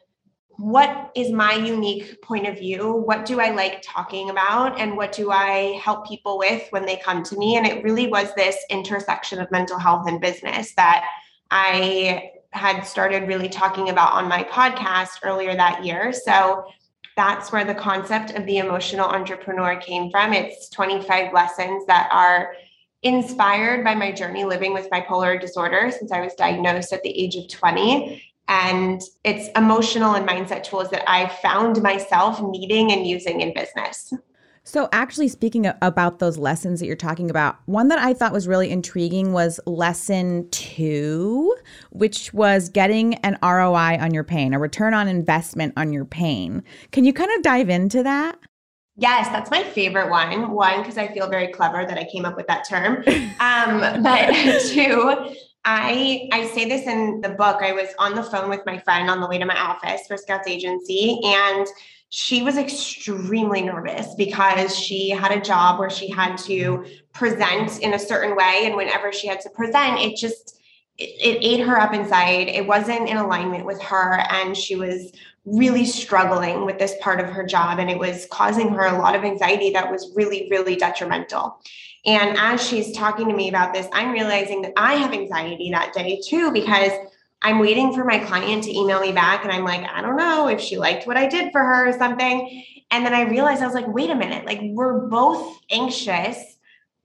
[0.60, 2.92] what is my unique point of view?
[2.92, 4.78] What do I like talking about?
[4.78, 7.56] And what do I help people with when they come to me?
[7.56, 11.06] And it really was this intersection of mental health and business that
[11.52, 16.12] I had started really talking about on my podcast earlier that year.
[16.12, 16.66] So
[17.16, 20.34] that's where the concept of the emotional entrepreneur came from.
[20.34, 22.54] It's 25 lessons that are
[23.04, 27.36] inspired by my journey living with bipolar disorder since I was diagnosed at the age
[27.36, 33.42] of 20 and it's emotional and mindset tools that I found myself needing and using
[33.42, 34.12] in business.
[34.70, 38.48] So, actually, speaking about those lessons that you're talking about, one that I thought was
[38.48, 41.56] really intriguing was lesson two,
[41.90, 46.64] which was getting an ROI on your pain, a return on investment on your pain.
[46.92, 48.38] Can you kind of dive into that?
[48.96, 50.52] Yes, that's my favorite one.
[50.52, 52.98] One, because I feel very clever that I came up with that term.
[53.40, 54.32] Um, but
[54.68, 55.34] two,
[55.66, 57.64] I I say this in the book.
[57.64, 60.16] I was on the phone with my friend on the way to my office for
[60.16, 61.66] Scouts Agency, and
[62.10, 66.94] she was extremely nervous because she had a job where she had to mm-hmm.
[67.14, 70.60] present in a certain way, and whenever she had to present, it just
[70.98, 72.48] it, it ate her up inside.
[72.48, 75.12] It wasn't in alignment with her, and she was
[75.46, 79.16] really struggling with this part of her job, and it was causing her a lot
[79.16, 81.62] of anxiety that was really really detrimental.
[82.06, 85.94] And as she's talking to me about this, I'm realizing that I have anxiety that
[85.94, 86.92] day too, because
[87.42, 89.44] I'm waiting for my client to email me back.
[89.44, 91.98] And I'm like, I don't know if she liked what I did for her or
[91.98, 92.64] something.
[92.92, 96.38] And then I realized I was like, wait a minute, like we're both anxious,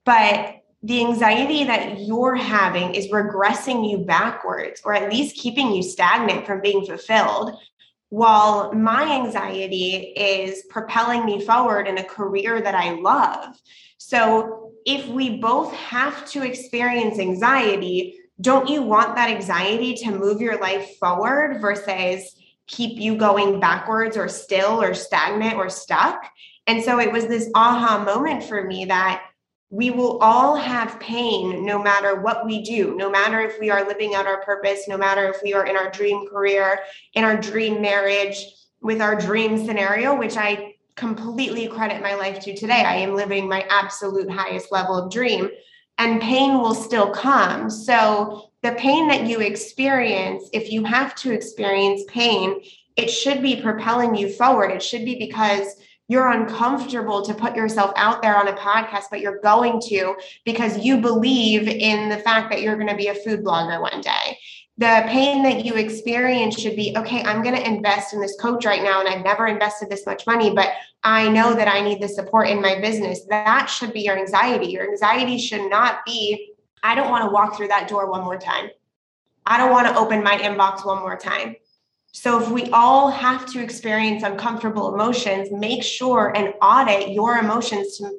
[0.03, 5.81] but the anxiety that you're having is regressing you backwards or at least keeping you
[5.81, 7.57] stagnant from being fulfilled
[8.09, 13.55] while my anxiety is propelling me forward in a career that I love.
[13.97, 20.41] So if we both have to experience anxiety, don't you want that anxiety to move
[20.41, 22.35] your life forward versus
[22.67, 26.25] keep you going backwards or still or stagnant or stuck?
[26.67, 29.23] And so it was this aha moment for me that
[29.69, 33.87] we will all have pain no matter what we do, no matter if we are
[33.87, 36.79] living out our purpose, no matter if we are in our dream career,
[37.13, 38.45] in our dream marriage,
[38.81, 42.83] with our dream scenario, which I completely credit my life to today.
[42.85, 45.49] I am living my absolute highest level of dream,
[45.97, 47.69] and pain will still come.
[47.69, 52.61] So, the pain that you experience, if you have to experience pain,
[52.95, 54.71] it should be propelling you forward.
[54.71, 55.75] It should be because
[56.07, 60.83] you're uncomfortable to put yourself out there on a podcast, but you're going to because
[60.83, 64.37] you believe in the fact that you're going to be a food blogger one day
[64.77, 68.65] the pain that you experience should be okay i'm going to invest in this coach
[68.65, 70.69] right now and i've never invested this much money but
[71.03, 73.25] i know that i need the support in my business.
[73.29, 74.67] That should be your anxiety.
[74.67, 78.37] Your anxiety should not be i don't want to walk through that door one more
[78.37, 78.69] time.
[79.45, 81.55] I don't want to open my inbox one more time.
[82.11, 87.97] So if we all have to experience uncomfortable emotions make sure and audit your emotions
[87.97, 88.11] to,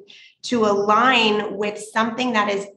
[0.43, 2.67] to align with something that is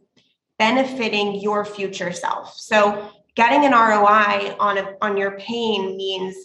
[0.58, 2.54] benefiting your future self.
[2.58, 6.36] So getting an ROI on a, on your pain means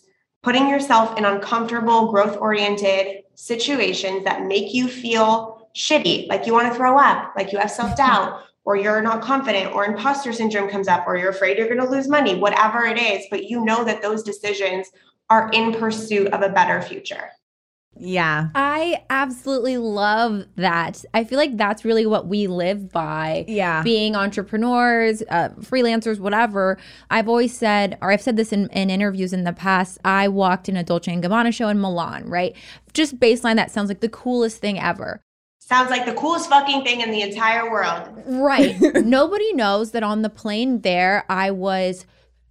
[0.43, 6.71] putting yourself in uncomfortable, growth oriented situations that make you feel shitty, like you want
[6.71, 10.69] to throw up, like you have self doubt, or you're not confident, or imposter syndrome
[10.69, 13.63] comes up, or you're afraid you're going to lose money, whatever it is, but you
[13.63, 14.87] know that those decisions
[15.29, 17.29] are in pursuit of a better future.
[17.97, 18.49] Yeah.
[18.55, 21.03] I absolutely love that.
[21.13, 23.45] I feel like that's really what we live by.
[23.47, 23.83] Yeah.
[23.83, 26.77] Being entrepreneurs, uh, freelancers, whatever.
[27.09, 30.69] I've always said, or I've said this in, in interviews in the past, I walked
[30.69, 32.55] in a Dolce & Gabbana show in Milan, right?
[32.93, 35.21] Just baseline, that sounds like the coolest thing ever.
[35.59, 38.07] Sounds like the coolest fucking thing in the entire world.
[38.27, 38.79] Right.
[38.95, 42.05] Nobody knows that on the plane there, I was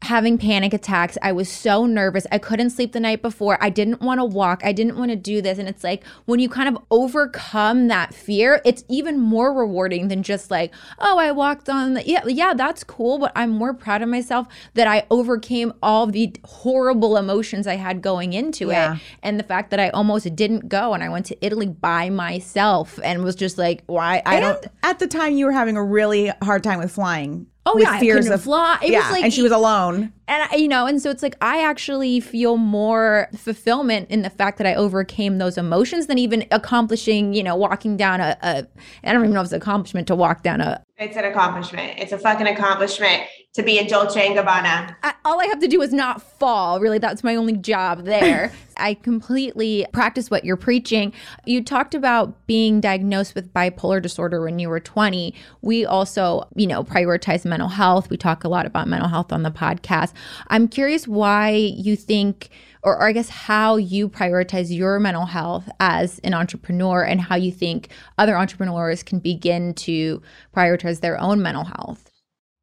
[0.04, 1.16] having panic attacks.
[1.22, 2.26] I was so nervous.
[2.30, 3.58] I couldn't sleep the night before.
[3.60, 4.60] I didn't want to walk.
[4.64, 5.58] I didn't want to do this.
[5.58, 10.22] And it's like when you kind of overcome that fear, it's even more rewarding than
[10.22, 13.18] just like, oh, I walked on the, yeah, yeah, that's cool.
[13.18, 18.02] But I'm more proud of myself that I overcame all the horrible emotions I had
[18.02, 18.94] going into Yeah.
[18.96, 19.00] it.
[19.22, 22.98] And the fact that I almost didn't go and I went to Italy by myself
[23.02, 24.22] and was just like, why?
[24.26, 24.64] I don't.
[24.82, 27.46] at the time, you were having a really hard time with flying.
[27.66, 28.76] Oh, with yeah, fears couldn't of fly.
[28.82, 30.12] It was yeah, like- and she was alone.
[30.28, 34.30] and I, you know and so it's like i actually feel more fulfillment in the
[34.30, 38.66] fact that i overcame those emotions than even accomplishing you know walking down a, a
[39.04, 41.98] i don't even know if it's an accomplishment to walk down a It's an accomplishment.
[41.98, 43.22] It's a fucking accomplishment
[43.54, 44.96] to be in Dolce and Gabbana.
[45.04, 46.80] I, all i have to do is not fall.
[46.80, 48.52] Really that's my only job there.
[48.76, 51.12] I completely practice what you're preaching.
[51.46, 56.66] You talked about being diagnosed with bipolar disorder when you were 20 we also you
[56.66, 58.10] know prioritize mental health.
[58.10, 60.12] We talk a lot about mental health on the podcast.
[60.48, 62.50] I'm curious why you think
[62.82, 67.36] or, or i guess how you prioritize your mental health as an entrepreneur and how
[67.36, 67.88] you think
[68.18, 70.20] other entrepreneurs can begin to
[70.54, 72.10] prioritize their own mental health.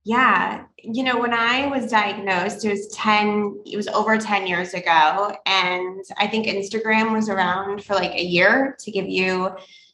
[0.04, 0.66] Yeah.
[0.84, 5.36] You know, when I was diagnosed, it was 10, it was over 10 years ago.
[5.46, 9.52] And I think Instagram was around for like a year to give you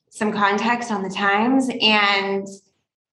[0.09, 1.69] some context on the times.
[1.81, 2.47] And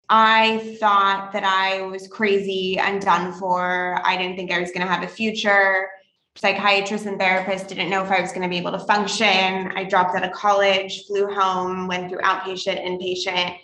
[0.08, 4.00] I thought that I was crazy and done for.
[4.04, 5.90] I didn't think I was going to have a future.
[6.36, 9.72] Psychiatrists and therapists didn't know if I was going to be able to function.
[9.76, 13.58] I dropped out of college, flew home, went through outpatient, inpatient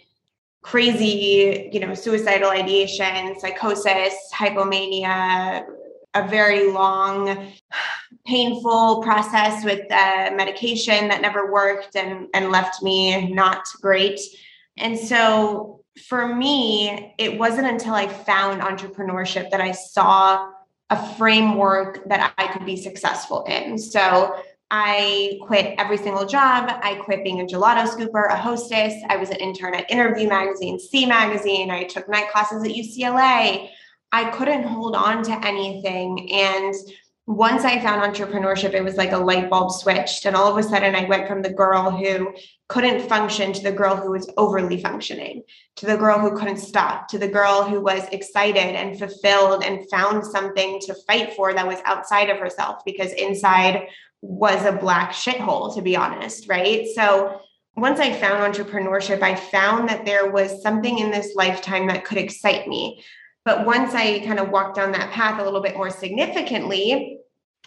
[0.64, 5.62] crazy, you know, suicidal ideation, psychosis, hypomania,
[6.14, 7.52] a very long,
[8.26, 14.18] painful process with uh, medication that never worked and, and left me not great.
[14.78, 20.50] And so for me, it wasn't until I found entrepreneurship that I saw
[20.88, 23.78] a framework that I could be successful in.
[23.78, 24.34] So
[24.76, 26.68] I quit every single job.
[26.82, 28.92] I quit being a gelato scooper, a hostess.
[29.08, 31.70] I was an intern at Interview Magazine, C Magazine.
[31.70, 33.68] I took night classes at UCLA.
[34.10, 36.28] I couldn't hold on to anything.
[36.32, 36.74] And
[37.26, 40.26] once I found entrepreneurship, it was like a light bulb switched.
[40.26, 42.34] And all of a sudden, I went from the girl who
[42.68, 45.44] couldn't function to the girl who was overly functioning,
[45.76, 49.88] to the girl who couldn't stop, to the girl who was excited and fulfilled and
[49.88, 53.86] found something to fight for that was outside of herself because inside
[54.24, 56.86] was a black shithole, to be honest, right?
[56.94, 57.40] So
[57.76, 62.18] once I found entrepreneurship, I found that there was something in this lifetime that could
[62.18, 63.04] excite me.
[63.44, 67.18] But once I kind of walked down that path a little bit more significantly,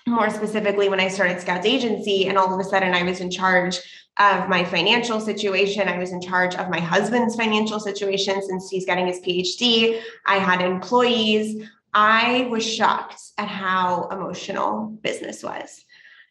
[0.08, 3.30] more specifically when I started Scouts Agency, and all of a sudden I was in
[3.30, 3.78] charge
[4.18, 5.88] of my financial situation.
[5.88, 10.02] I was in charge of my husband's financial situation since he's getting his PhD.
[10.26, 11.68] I had employees.
[11.94, 15.86] I was shocked at how emotional business was.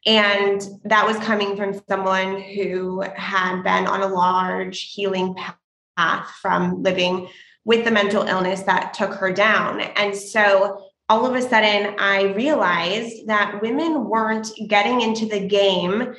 [0.07, 5.35] And that was coming from someone who had been on a large healing
[5.97, 7.29] path from living
[7.65, 9.81] with the mental illness that took her down.
[9.81, 16.15] And so all of a sudden, I realized that women weren't getting into the game.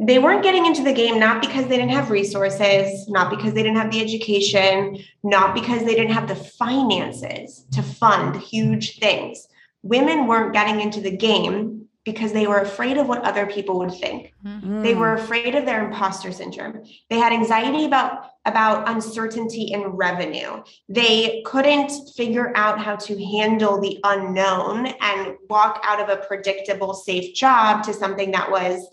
[0.00, 3.62] They weren't getting into the game not because they didn't have resources, not because they
[3.62, 9.46] didn't have the education, not because they didn't have the finances to fund huge things.
[9.82, 13.92] Women weren't getting into the game because they were afraid of what other people would
[13.92, 14.32] think.
[14.42, 14.82] Mm-hmm.
[14.82, 16.82] They were afraid of their imposter syndrome.
[17.10, 20.62] They had anxiety about about uncertainty in revenue.
[20.88, 26.94] They couldn't figure out how to handle the unknown and walk out of a predictable
[26.94, 28.88] safe job to something that was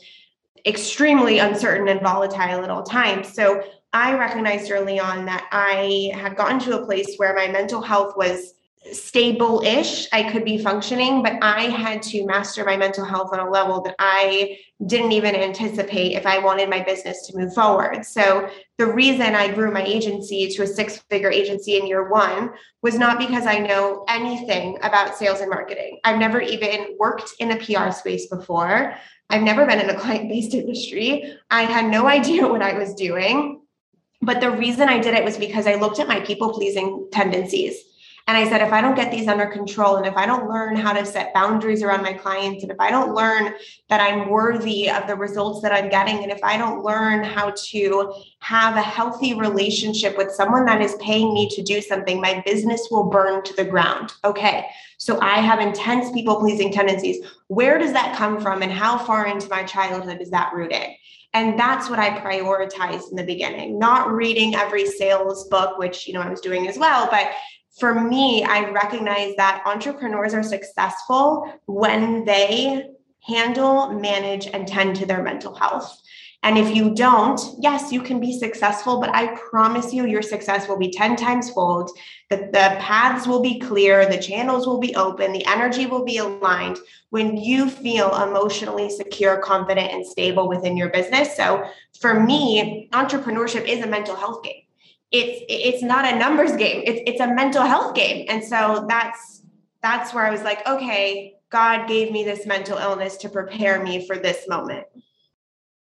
[0.66, 3.34] extremely uncertain and volatile at all times.
[3.34, 7.82] So I recognized early on that I had gotten to a place where my mental
[7.82, 8.55] health was
[8.92, 10.08] stable ish.
[10.12, 13.82] I could be functioning, but I had to master my mental health on a level
[13.82, 18.06] that I didn't even anticipate if I wanted my business to move forward.
[18.06, 22.52] So, the reason I grew my agency to a six figure agency in year one
[22.82, 26.00] was not because I know anything about sales and marketing.
[26.04, 28.96] I've never even worked in a PR space before.
[29.30, 31.38] I've never been in a client based industry.
[31.50, 33.62] I had no idea what I was doing.
[34.22, 37.85] But the reason I did it was because I looked at my people pleasing tendencies
[38.28, 40.76] and I said, if I don't get these under control, and if I don't learn
[40.76, 43.54] how to set boundaries around my clients, and if I don't learn
[43.90, 47.54] that I'm worthy of the results that I'm getting, and if I don't learn how
[47.56, 52.42] to have a healthy relationship with someone that is paying me to do something, my
[52.48, 54.14] business will burn to the ground.
[54.24, 54.66] Okay.
[54.98, 57.24] So I have intense people pleasing tendencies.
[57.48, 58.64] Where does that come from?
[58.64, 60.90] And how far into my childhood is that rooted?
[61.34, 66.14] and that's what i prioritized in the beginning not reading every sales book which you
[66.14, 67.30] know i was doing as well but
[67.80, 72.86] for me, I recognize that entrepreneurs are successful when they
[73.22, 76.02] handle, manage, and tend to their mental health.
[76.44, 80.68] And if you don't, yes, you can be successful, but I promise you, your success
[80.68, 81.90] will be 10 times fold.
[82.30, 86.20] The, the paths will be clear, the channels will be open, the energy will be
[86.20, 86.78] aligned
[87.10, 91.36] when you feel emotionally secure, confident, and stable within your business.
[91.36, 91.66] So
[92.00, 94.65] for me, entrepreneurship is a mental health game
[95.12, 96.84] it's it's not a numbers game.
[96.86, 98.26] It's it's a mental health game.
[98.30, 99.36] And so that's
[99.86, 104.06] that's where i was like okay god gave me this mental illness to prepare me
[104.08, 104.86] for this moment.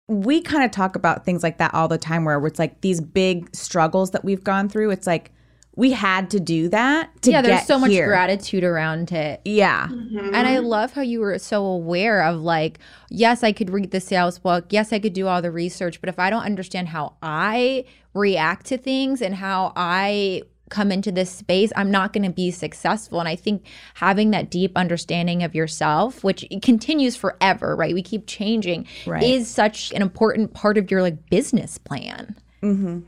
[0.07, 2.99] We kind of talk about things like that all the time where it's like these
[2.99, 5.31] big struggles that we've gone through it's like
[5.75, 8.07] we had to do that to yeah there's so much here.
[8.07, 9.39] gratitude around it.
[9.45, 9.87] Yeah.
[9.87, 10.35] Mm-hmm.
[10.35, 14.01] and i love how you were so aware of like yes i could read the
[14.01, 14.65] sales book.
[14.71, 16.01] Yes i could do all the research.
[16.01, 21.11] But if i don't understand how i react to things and how i come into
[21.11, 23.19] this space, I'm not going to be successful.
[23.19, 27.93] And I think having that deep understanding of yourself, which continues forever, right?
[27.93, 29.21] We keep changing, right.
[29.21, 32.37] is such an important part of your like business plan.
[32.63, 33.01] Mm-hmm.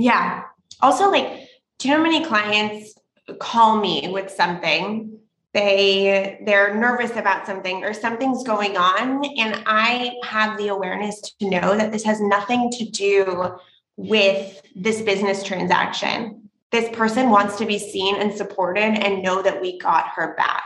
[0.00, 0.44] Yeah.
[0.80, 1.48] Also, like
[1.80, 2.94] do you know many clients
[3.40, 5.18] call me with something
[5.52, 11.48] they they're nervous about something or something's going on and i have the awareness to
[11.48, 13.52] know that this has nothing to do
[14.08, 16.48] with this business transaction.
[16.70, 20.64] This person wants to be seen and supported and know that we got her back.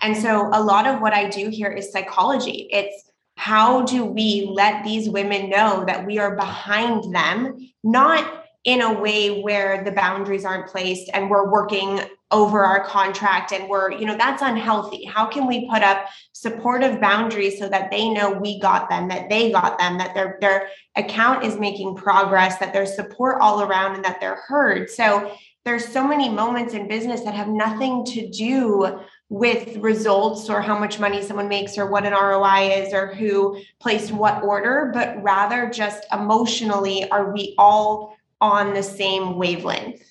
[0.00, 2.68] And so a lot of what i do here is psychology.
[2.70, 8.80] It's how do we let these women know that we are behind them not in
[8.80, 12.00] a way where the boundaries aren't placed and we're working
[12.34, 17.00] over our contract and we're you know that's unhealthy how can we put up supportive
[17.00, 20.68] boundaries so that they know we got them that they got them that their their
[20.96, 25.32] account is making progress that there's support all around and that they're heard so
[25.64, 30.78] there's so many moments in business that have nothing to do with results or how
[30.78, 35.22] much money someone makes or what an ROI is or who placed what order, but
[35.22, 40.04] rather just emotionally, are we all on the same wavelength.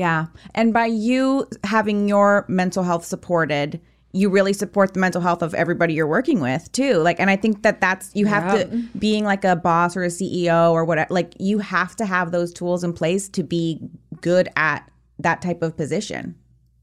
[0.00, 0.28] Yeah.
[0.54, 3.78] And by you having your mental health supported,
[4.12, 6.94] you really support the mental health of everybody you're working with too.
[6.94, 10.06] Like, and I think that that's, you have to, being like a boss or a
[10.06, 13.78] CEO or whatever, like, you have to have those tools in place to be
[14.22, 16.34] good at that type of position,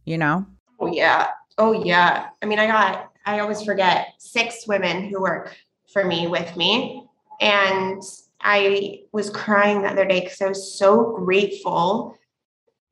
[0.06, 0.46] you know?
[0.80, 1.30] Oh, yeah.
[1.58, 2.28] Oh, yeah.
[2.44, 5.56] I mean, I got, I always forget six women who work
[5.92, 7.04] for me with me.
[7.42, 8.04] And
[8.42, 12.16] I was crying the other day because I was so grateful.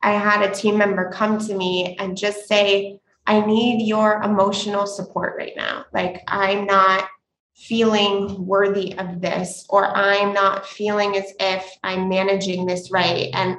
[0.06, 4.86] I had a team member come to me and just say, I need your emotional
[4.86, 5.86] support right now.
[5.94, 7.10] Like, I'm not
[7.56, 13.32] feeling worthy of this, or I'm not feeling as if I'm managing this right.
[13.34, 13.58] And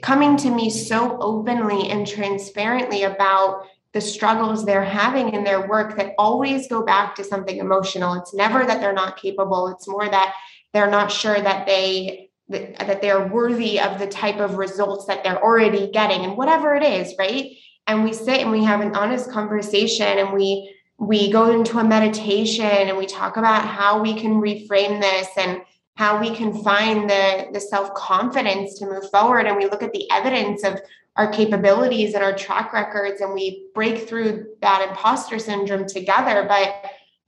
[0.00, 5.98] coming to me so openly and transparently about the struggles they're having in their work
[5.98, 8.14] that always go back to something emotional.
[8.14, 10.34] It's never that they're not capable, it's more that
[10.72, 15.42] they're not sure that they that they're worthy of the type of results that they're
[15.42, 17.52] already getting and whatever it is right?
[17.86, 21.84] And we sit and we have an honest conversation and we we go into a
[21.84, 25.60] meditation and we talk about how we can reframe this and
[25.96, 29.46] how we can find the the self confidence to move forward.
[29.46, 30.80] And we look at the evidence of
[31.16, 36.44] our capabilities and our track records and we break through that imposter syndrome together.
[36.46, 36.74] But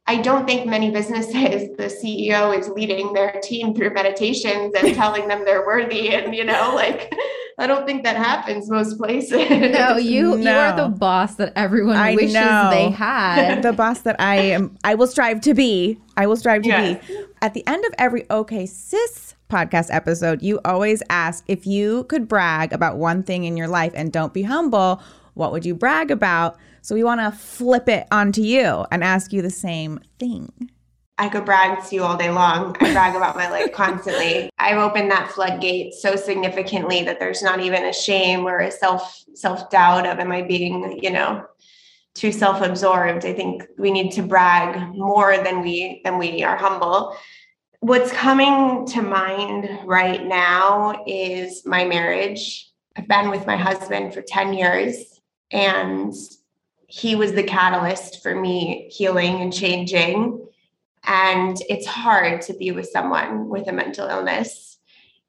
[0.08, 5.28] I don't think many businesses, the CEO is leading their team through meditations and telling
[5.28, 6.14] them they're worthy.
[6.14, 7.14] And, you know, like,
[7.58, 9.50] I don't think that happens most places.
[9.50, 10.36] No, you no.
[10.36, 12.70] you are the boss that everyone I wishes know.
[12.72, 13.62] they had.
[13.62, 15.98] the boss that I am I will strive to be.
[16.16, 17.06] I will strive to yes.
[17.06, 17.16] be.
[17.42, 22.28] At the end of every OK Sis podcast episode, you always ask if you could
[22.28, 25.02] brag about one thing in your life and don't be humble,
[25.34, 26.56] what would you brag about?
[26.82, 30.70] So we want to flip it onto you and ask you the same thing.
[31.20, 32.76] I could brag to you all day long.
[32.80, 34.50] I brag about my life constantly.
[34.58, 39.24] I've opened that floodgate so significantly that there's not even a shame or a self
[39.34, 41.44] self doubt of am I being, you know,
[42.14, 43.24] too self absorbed.
[43.24, 47.16] I think we need to brag more than we than we are humble.
[47.80, 52.70] What's coming to mind right now is my marriage.
[52.96, 55.20] I've been with my husband for 10 years,
[55.52, 56.12] and
[56.88, 60.44] he was the catalyst for me healing and changing.
[61.04, 64.78] And it's hard to be with someone with a mental illness.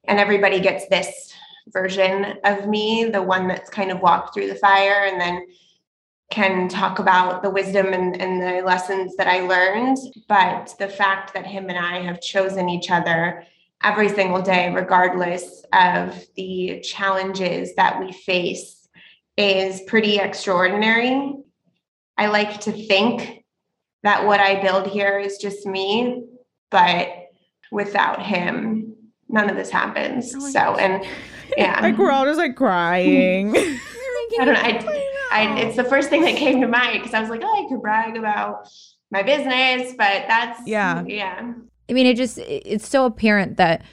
[0.05, 1.33] And everybody gets this
[1.67, 5.45] version of me, the one that's kind of walked through the fire and then
[6.31, 9.97] can talk about the wisdom and, and the lessons that I learned.
[10.29, 13.45] But the fact that him and I have chosen each other
[13.83, 18.87] every single day, regardless of the challenges that we face,
[19.35, 21.35] is pretty extraordinary.
[22.19, 23.45] I like to think
[24.03, 26.25] that what I build here is just me,
[26.69, 27.07] but
[27.71, 28.93] without him,
[29.29, 30.35] none of this happens.
[30.35, 31.05] Oh so, and
[31.57, 33.55] yeah, like we're all just like crying.
[33.57, 34.59] I don't know.
[34.59, 37.65] I, I, it's the first thing that came to mind because I was like, oh,
[37.65, 38.67] I could brag about
[39.11, 41.53] my business, but that's yeah, yeah.
[41.89, 43.83] I mean, it just it's so apparent that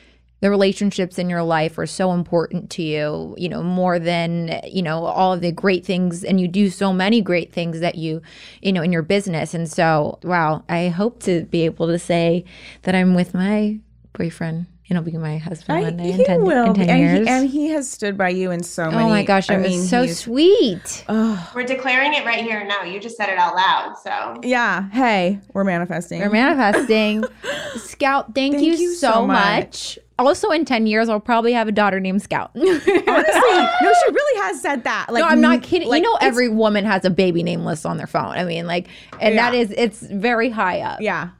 [0.47, 4.81] the relationships in your life are so important to you, you know, more than, you
[4.81, 8.23] know, all of the great things and you do so many great things that you,
[8.63, 9.55] you know, in your business.
[9.55, 12.45] And so, wow, I hope to be able to say
[12.83, 13.81] that I'm with my
[14.13, 17.27] boyfriend and he'll be my husband one day in 10, will in 10 and years.
[17.27, 19.03] He, and he has stood by you in so many.
[19.03, 21.05] Oh my gosh, I mean, so sweet.
[21.09, 21.51] Oh.
[21.57, 22.85] We're declaring it right here and now.
[22.85, 24.41] You just said it out loud, so.
[24.45, 24.89] Yeah.
[24.91, 26.21] Hey, we're manifesting.
[26.21, 27.25] We're manifesting.
[27.79, 29.97] Scout, thank, thank you, you, so, so much.
[29.97, 29.99] much.
[30.19, 32.51] Also, in 10 years, I'll probably have a daughter named Scout.
[32.57, 35.07] Honestly, no, she really has said that.
[35.11, 35.89] Like, no, I'm not kidding.
[35.89, 38.31] Like, you know, every woman has a baby name list on their phone.
[38.31, 38.89] I mean, like,
[39.21, 39.51] and yeah.
[39.51, 41.01] that is, it's very high up.
[41.01, 41.31] Yeah.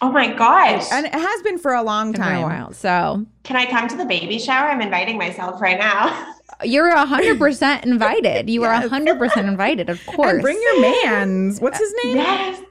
[0.00, 0.86] Oh my gosh.
[0.92, 2.38] And it has been for a long time.
[2.38, 2.72] a while.
[2.72, 4.68] So can I come to the baby shower?
[4.68, 6.34] I'm inviting myself right now.
[6.62, 8.50] You're hundred percent invited.
[8.50, 8.84] You yes.
[8.84, 10.32] are hundred percent invited, of course.
[10.32, 11.60] And bring your man's.
[11.60, 12.16] What's his name?
[12.16, 12.62] Yes.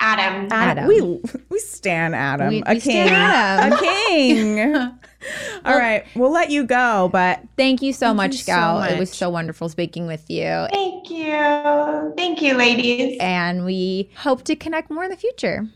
[0.00, 0.48] Adam.
[0.50, 0.86] Adam.
[0.86, 1.20] We
[1.50, 2.48] we stand Adam.
[2.48, 3.08] We, a we king.
[3.08, 3.72] Adam.
[3.72, 4.60] A king.
[5.66, 8.76] All right, we'll let you go, but thank you so thank much, Scout.
[8.76, 8.92] So much.
[8.92, 10.66] It was so wonderful speaking with you.
[10.72, 12.14] Thank you.
[12.16, 13.18] Thank you, ladies.
[13.20, 15.66] And we hope to connect more in the future.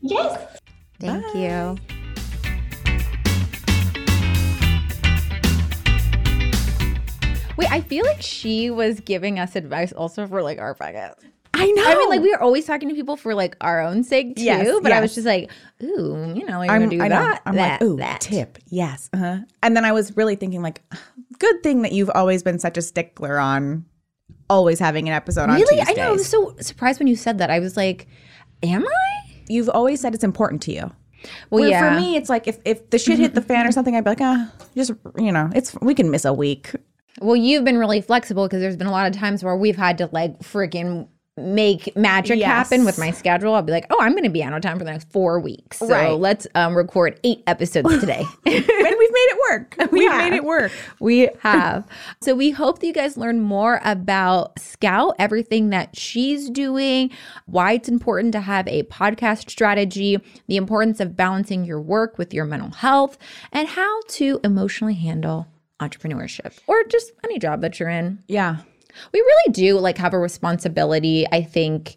[0.00, 0.60] Yes.
[1.00, 1.40] Thank Bye.
[1.40, 1.76] you.
[7.56, 11.14] Wait, I feel like she was giving us advice also for like our podcast.
[11.64, 11.84] I know.
[11.84, 14.42] I mean, like we are always talking to people for like our own sake too.
[14.42, 14.98] Yes, but yes.
[14.98, 15.50] I was just like,
[15.82, 17.42] ooh, you know, like, I'm gonna do I that.
[17.46, 18.20] I'm that, like, ooh, that.
[18.20, 18.58] tip.
[18.68, 19.10] Yes.
[19.12, 19.38] Uh-huh.
[19.62, 20.82] And then I was really thinking, like,
[21.38, 23.84] good thing that you've always been such a stickler on
[24.48, 25.62] always having an episode really?
[25.62, 25.88] on Tuesdays.
[25.88, 26.08] I know.
[26.08, 27.50] I was so surprised when you said that.
[27.50, 28.06] I was like,
[28.62, 29.14] am I?
[29.48, 30.90] you've always said it's important to you.
[31.50, 31.94] Well, Where yeah.
[31.94, 34.10] For me, it's like if if the shit hit the fan or something, I'd be
[34.10, 36.72] like, ah, just you know, it's we can miss a week.
[37.20, 39.98] Well, you've been really flexible because there's been a lot of times where we've had
[39.98, 42.46] to like freaking make magic yes.
[42.46, 43.54] happen with my schedule.
[43.54, 45.40] I'll be like, oh, I'm going to be out of time for the next four
[45.40, 45.78] weeks.
[45.78, 46.12] So right.
[46.12, 48.24] let's um, record eight episodes today.
[48.46, 49.74] and we've made it work.
[49.92, 50.72] We've made it work.
[51.00, 51.86] We have.
[52.20, 57.10] so we hope that you guys learn more about Scout, everything that she's doing,
[57.46, 60.18] why it's important to have a podcast strategy,
[60.48, 63.18] the importance of balancing your work with your mental health,
[63.52, 65.46] and how to emotionally handle
[65.80, 68.22] entrepreneurship or just any job that you're in.
[68.28, 68.58] Yeah.
[69.12, 71.96] We really do like have a responsibility, I think,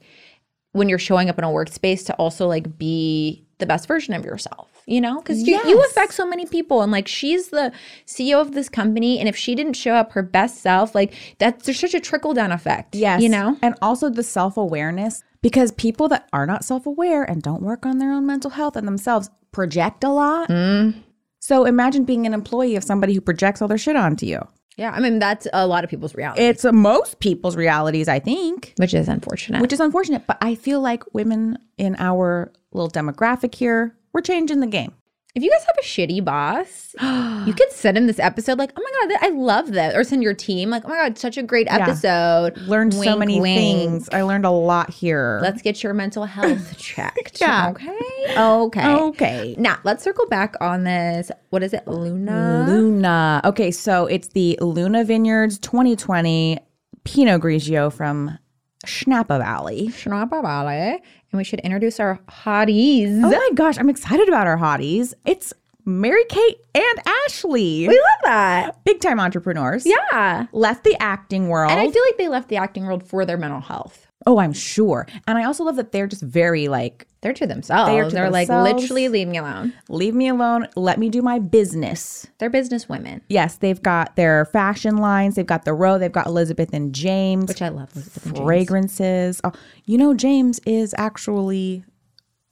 [0.72, 4.24] when you're showing up in a workspace to also like be the best version of
[4.24, 5.20] yourself, you know?
[5.20, 6.82] Because you, you affect so many people.
[6.82, 7.72] And like she's the
[8.06, 9.20] CEO of this company.
[9.20, 12.34] And if she didn't show up her best self, like that's there's such a trickle
[12.34, 12.96] down effect.
[12.96, 13.22] Yes.
[13.22, 13.58] You know?
[13.62, 15.24] And also the self awareness.
[15.44, 18.76] Because people that are not self aware and don't work on their own mental health
[18.76, 20.50] and themselves project a lot.
[20.50, 21.04] Mm.
[21.40, 24.46] So imagine being an employee of somebody who projects all their shit onto you.
[24.78, 26.42] Yeah, I mean that's a lot of people's reality.
[26.44, 29.62] It's uh, most people's realities, I think, which is unfortunate.
[29.62, 34.60] Which is unfortunate, but I feel like women in our little demographic here, we're changing
[34.60, 34.94] the game.
[35.38, 36.96] If you guys have a shitty boss,
[37.48, 39.94] you could send him this episode like, oh my God, I love this.
[39.94, 42.58] Or send your team like, oh my God, such a great episode.
[42.58, 42.64] Yeah.
[42.66, 43.56] Learned wink, so many wink.
[43.56, 44.10] things.
[44.12, 45.38] I learned a lot here.
[45.44, 47.40] Let's get your mental health checked.
[47.40, 47.70] yeah.
[47.70, 48.36] Okay.
[48.36, 48.96] Okay.
[48.96, 49.56] Okay.
[49.60, 51.30] Now let's circle back on this.
[51.52, 51.88] What is it?
[51.88, 52.66] Luna?
[52.68, 53.42] Luna.
[53.46, 53.70] Okay.
[53.70, 56.58] So it's the Luna Vineyards 2020
[57.04, 58.40] Pinot Grigio from
[58.88, 59.90] Schnappa Valley.
[59.90, 61.00] Schnappa Valley
[61.32, 63.24] and we should introduce our hotties.
[63.24, 65.14] Oh my gosh, I'm excited about our hotties.
[65.26, 65.54] It's
[65.86, 67.88] Mary Kate and Ashley.
[67.88, 68.84] We love that.
[68.84, 69.86] Big time entrepreneurs.
[69.86, 70.48] Yeah.
[70.52, 71.72] Left the acting world.
[71.72, 74.08] And I feel like they left the acting world for their mental health.
[74.26, 75.08] Oh, I'm sure.
[75.28, 77.92] And I also love that they're just very like they're to themselves.
[77.92, 78.70] They're, to they're themselves.
[78.70, 79.74] like literally leave me alone.
[79.90, 80.68] Leave me alone.
[80.78, 82.26] Let me do my business.
[82.38, 83.22] They're business women.
[83.28, 85.36] Yes, they've got their fashion lines.
[85.36, 85.98] They've got the row.
[85.98, 87.90] They've got Elizabeth and James, which I love.
[87.94, 89.42] Elizabeth fragrances.
[89.44, 89.52] Oh,
[89.86, 91.84] you know, James is actually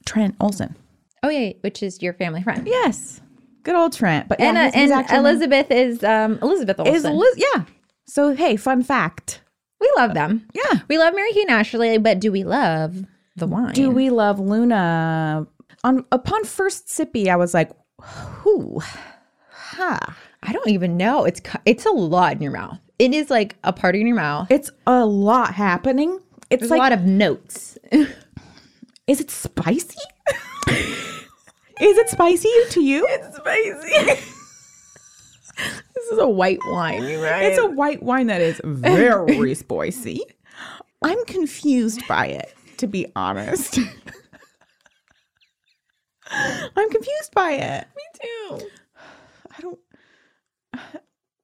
[0.04, 0.76] Trent Olsen.
[1.22, 2.66] Oh yeah, which is your family friend.
[2.66, 3.22] Yes.
[3.62, 4.28] Good old Trent.
[4.28, 7.14] But yeah, and uh, his and actual name Elizabeth is um Elizabeth Olsen.
[7.14, 7.64] is yeah.
[8.06, 9.40] So hey, fun fact.
[9.80, 10.46] we love them.
[10.52, 10.80] Yeah.
[10.88, 13.06] We love Mary and Ashley, but do we love
[13.36, 13.72] the wine?
[13.72, 15.46] Do we love Luna?
[15.84, 17.70] On upon first sippy, I was like,
[18.44, 18.80] whoo,
[19.50, 20.16] ha.
[20.42, 21.24] I don't even know.
[21.24, 22.78] It's it's a lot in your mouth.
[22.98, 24.50] It is like a party in your mouth.
[24.50, 26.18] It's a lot happening.
[26.50, 27.76] It's There's like, a lot of notes.
[29.06, 29.98] is it spicy?
[30.68, 33.06] is it spicy to you?
[33.10, 34.22] It's spicy.
[35.94, 37.46] this is a white wine, right?
[37.46, 40.22] It's a white wine that is very spicy.
[41.02, 43.78] I'm confused by it, to be honest.
[46.30, 47.86] I'm confused by it.
[47.96, 48.68] Me too.
[49.56, 49.78] I don't.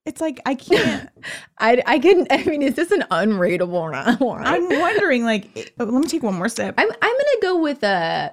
[0.04, 1.08] It's like I can't.
[1.58, 2.26] I, I can.
[2.30, 4.42] I mean, is this an unrateable not wine?
[4.46, 5.24] I'm wondering.
[5.24, 6.74] Like, oh, let me take one more sip.
[6.76, 8.32] I'm I'm gonna go with a.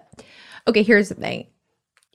[0.67, 1.47] Okay, here's the thing.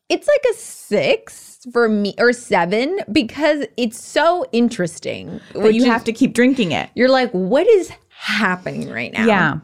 [0.08, 5.40] It's like a six for me or seven because it's so interesting.
[5.54, 6.90] but you have to keep drinking it.
[6.94, 9.26] You're like, what is happening right now?
[9.26, 9.58] Yeah.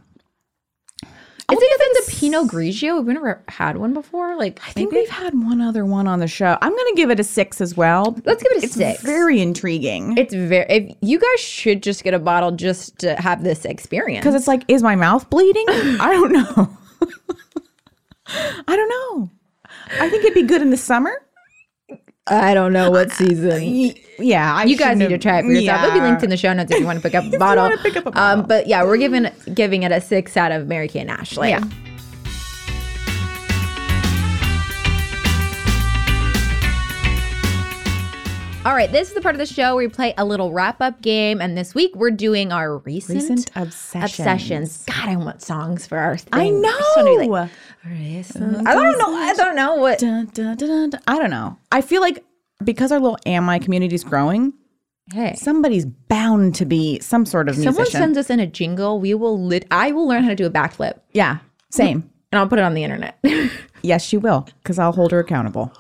[1.52, 3.04] Is it it's a Pinot Grigio?
[3.04, 4.36] We've never had one before.
[4.36, 6.56] Like, I think we've had one other one on the show.
[6.60, 8.16] I'm going to give it a six as well.
[8.24, 9.02] let's give it a It's six.
[9.02, 10.16] very intriguing.
[10.16, 10.66] it's very.
[10.68, 14.22] If you guys should just get a bottle just to have this experience.
[14.22, 15.64] Because it's like, is my mouth bleeding?
[15.68, 16.76] I don't know.
[18.26, 19.30] I don't know.
[20.00, 21.12] I think it'd be good in the summer.
[22.26, 23.94] I don't know what season.
[24.18, 25.82] Yeah, I you guys need to try it for yourself.
[25.82, 27.76] It'll be linked in the show notes if you want to pick up a bottle.
[27.78, 28.42] pick up a Um, bottle.
[28.44, 31.48] but yeah, we're giving giving it a six out of Mary Kay and Ashley.
[31.48, 31.64] Yeah.
[38.66, 40.82] All right, this is the part of the show where we play a little wrap
[40.82, 44.04] up game, and this week we're doing our recent, Recent obsessions.
[44.18, 44.84] obsessions.
[44.84, 46.28] God, I want songs for our thing.
[46.34, 47.26] I know.
[47.26, 47.50] like,
[47.86, 49.14] recent- I don't know.
[49.16, 49.98] I don't know what.
[49.98, 50.90] Dun, dun, dun.
[51.08, 51.56] I don't know.
[51.72, 52.22] I feel like
[52.62, 54.52] because our little Am I community is growing,
[55.10, 57.98] Hey, somebody's bound to be some sort of someone musician.
[58.00, 59.00] sends us in a jingle.
[59.00, 59.66] We will lit.
[59.70, 61.38] I will learn how to do a backflip, yeah,
[61.70, 62.10] same.
[62.30, 63.18] and I'll put it on the internet.
[63.82, 65.72] yes, she will, because I'll hold her accountable.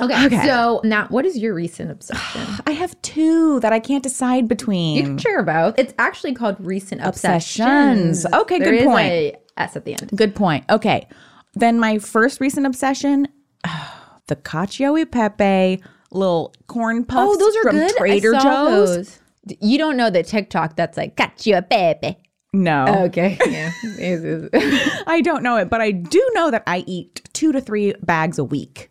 [0.00, 0.26] Okay.
[0.26, 0.46] Okay.
[0.46, 2.42] So now, what is your recent obsession?
[2.66, 4.96] I have two that I can't decide between.
[4.96, 5.74] You can share both.
[5.78, 8.24] It's actually called recent Obsessions.
[8.24, 8.26] obsessions.
[8.42, 9.06] Okay, There good point.
[9.08, 10.10] a S at the end.
[10.14, 10.64] Good point.
[10.70, 11.06] Okay.
[11.54, 13.26] Then my first recent obsession,
[14.28, 17.96] the cacio e pepe little corn puffs Oh, those are from good.
[17.96, 18.96] Trader I saw Joe's.
[18.96, 19.18] those.
[19.60, 22.16] You don't know the TikTok that's like cacio e pepe.
[22.54, 23.36] No, Okay.
[23.46, 23.70] Yeah.
[25.06, 28.38] I don't know it, but I do know that I eat two to three bags
[28.38, 28.90] a week.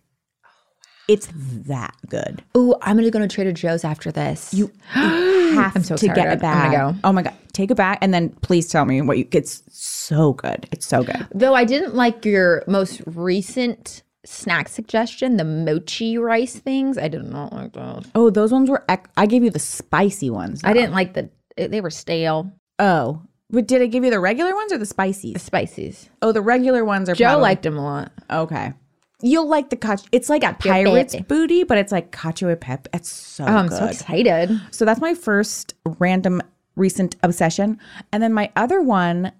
[1.08, 1.30] It's
[1.68, 2.44] that good.
[2.58, 4.54] Ooh, I'm gonna go to Trader Joe's after this.
[4.54, 6.44] You Have I'm so to get a excited.
[6.46, 7.00] I'm gonna go.
[7.06, 9.28] Oh my god, take a bag and then please tell me what you.
[9.32, 10.68] It's so good.
[10.72, 11.26] It's so good.
[11.34, 16.98] though I didn't like your most recent snack suggestion, the mochi rice things.
[16.98, 18.06] I did not like those.
[18.14, 18.84] Oh, those ones were.
[18.90, 20.62] ec- I gave you the spicy ones.
[20.66, 22.52] I didn't like the they were stale.
[22.80, 25.32] Oh, but did I give you the regular ones or the spices?
[25.34, 26.10] The spices.
[26.22, 27.16] Oh, the regular ones are.
[27.16, 28.12] Joe probably- liked them a lot.
[28.30, 28.74] Okay.
[29.22, 30.08] You'll like the cacio.
[30.12, 31.26] It's like a pirate's pepe.
[31.28, 32.88] booty, but it's like cacio e pep.
[32.94, 33.78] It's so Oh, I'm good.
[33.80, 34.62] so excited.
[34.72, 36.42] So that's my first random
[36.76, 37.80] recent obsession.
[38.14, 39.32] And then my other one,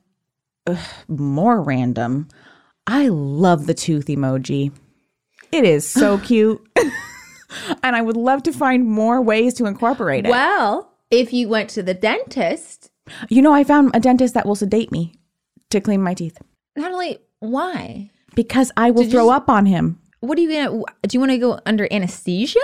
[0.66, 2.28] ugh, more random.
[2.88, 4.72] I love the tooth emoji.
[5.52, 6.60] It is so cute.
[7.84, 10.30] and I would love to find more ways to incorporate it.
[10.30, 12.90] Well, if you went to the dentist,
[13.30, 15.14] You know, I found a dentist that will sedate me
[15.70, 16.38] to clean my teeth
[16.76, 18.10] Natalie, why?
[18.38, 20.00] Because I will you throw just- up on him.
[20.22, 20.84] What are you gonna?
[21.04, 22.60] Do you want to go under anesthesia?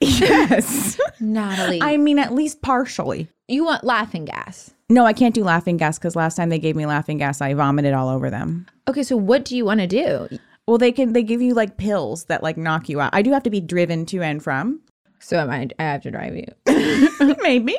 [0.00, 0.98] Yes.
[1.20, 3.28] Natalie, I mean, at least partially.
[3.48, 4.70] you want laughing gas.
[4.90, 7.52] No, I can't do laughing gas because last time they gave me laughing gas, I
[7.54, 8.66] vomited all over them.
[8.88, 10.28] Okay, so what do you want to do?
[10.66, 13.10] Well, they can they give you like pills that like knock you out.
[13.12, 14.80] I do have to be driven to and from.
[15.18, 15.68] So am I?
[15.78, 16.46] I have to drive you.
[17.42, 17.76] Maybe,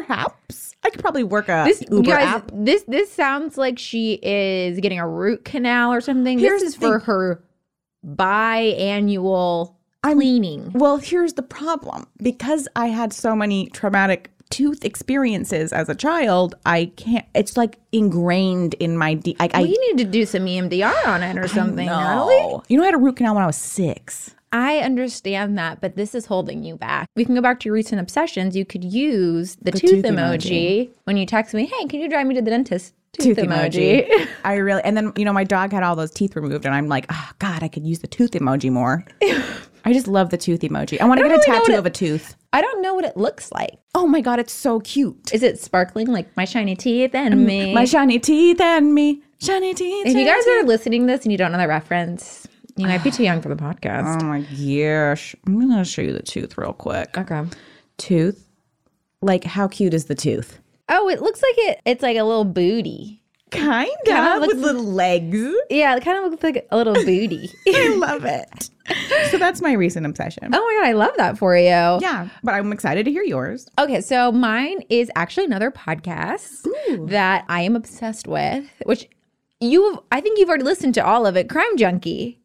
[0.00, 2.50] perhaps I could probably work a This Uber guys, app.
[2.52, 6.38] this this sounds like she is getting a root canal or something.
[6.38, 7.42] Here's this is for her
[8.06, 10.72] biannual cleaning.
[10.74, 16.54] Well, here's the problem because I had so many traumatic tooth experiences as a child.
[16.66, 17.26] I can't.
[17.34, 19.14] It's like ingrained in my.
[19.14, 22.60] D- I, well, I you need to do some EMDR on it or something, Natalie.
[22.68, 24.34] You know, I had a root canal when I was six.
[24.52, 27.08] I understand that, but this is holding you back.
[27.16, 28.54] We can go back to your recent obsessions.
[28.54, 30.90] You could use the, tooth, tooth emoji.
[31.04, 32.94] when you text me, hey, can you drive me to the dentist?
[33.18, 34.28] Tooth, emoji.
[34.44, 36.88] I really, and then you know, my dog had all those teeth removed, and I'm
[36.88, 39.04] like, oh God, I could use the tooth emoji more.
[39.84, 41.00] I just love the tooth emoji.
[41.00, 42.36] I want to get a really know tattoo what of a tooth.
[42.52, 43.78] I don't know what it looks like.
[43.94, 45.32] Oh my God, it's so cute.
[45.32, 47.74] Is it sparkling like my shiny teeth and me?
[47.74, 50.06] My shiny teeth and me, shiny teeth.
[50.06, 50.62] if you guys teeth.
[50.62, 52.41] are listening to this and you don't know the reference,
[52.82, 54.22] You might be too young for the podcast.
[54.22, 55.34] Oh my gosh.
[55.46, 57.16] I'm gonna show you the tooth real quick.
[57.16, 57.44] okay.
[57.98, 58.48] Tooth.
[59.20, 60.58] Like how cute is the tooth?
[60.88, 61.80] Oh, it looks like it.
[61.84, 63.20] It's like a little booty.
[63.50, 65.38] Kind of looks- with little legs.
[65.70, 67.50] Yeah, it kind of looks like a little booty.
[67.68, 68.70] I love it.
[69.30, 70.50] So that's my recent obsession.
[70.54, 71.64] Oh my god, I love that for you.
[71.68, 73.68] Yeah, but I'm excited to hear yours.
[73.78, 76.66] Okay, so mine is actually another podcast
[77.08, 79.06] that I am obsessed with, which
[79.60, 82.40] you I think you've already listened to all of it, Crime Junkie.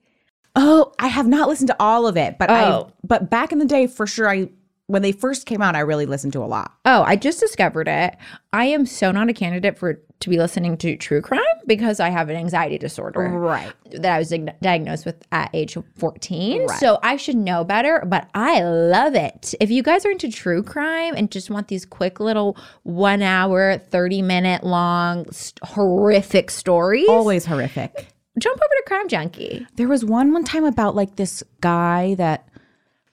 [0.59, 2.91] Oh, I have not listened to all of it, but I Oh.
[3.03, 4.49] but back in the day for sure I
[4.87, 6.71] when they first came out I really listened to a lot.
[6.85, 8.15] Oh, I just discovered it.
[8.53, 12.09] I am so not a candidate for to be listening to true crime because I
[12.09, 13.19] have an anxiety disorder.
[13.29, 13.71] Right.
[13.91, 14.33] that I was
[14.63, 16.67] diagnosed with at age 14.
[16.79, 19.53] So I should know better, but I love it.
[19.59, 23.77] If you guys are into true crime and just want these quick little one hour,
[23.77, 28.07] 30 minute long st- horrific stories, Always horrific.
[28.39, 29.67] Jump over to Crime Junkie.
[29.75, 32.47] There was one one time about like this guy that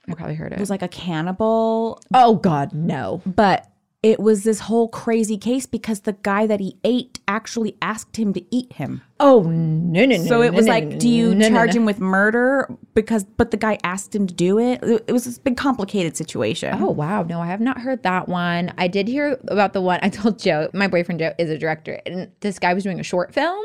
[0.09, 0.61] I probably heard it.
[0.61, 3.23] was like a cannibal, oh, God, no.
[3.25, 3.71] but
[4.03, 8.35] it was this whole crazy case because the guy that he ate actually asked him
[8.35, 9.01] to eat him.
[9.19, 10.25] Oh, no, no, no.
[10.25, 13.51] So it was no, like, no, do you no, charge him with murder because but
[13.51, 14.81] the guy asked him to do it?
[14.83, 16.77] It was this big complicated situation.
[16.79, 18.75] Oh wow, no, I have not heard that one.
[18.77, 20.69] I did hear about the one I told Joe.
[20.75, 23.65] My boyfriend Joe is a director, and this guy was doing a short film.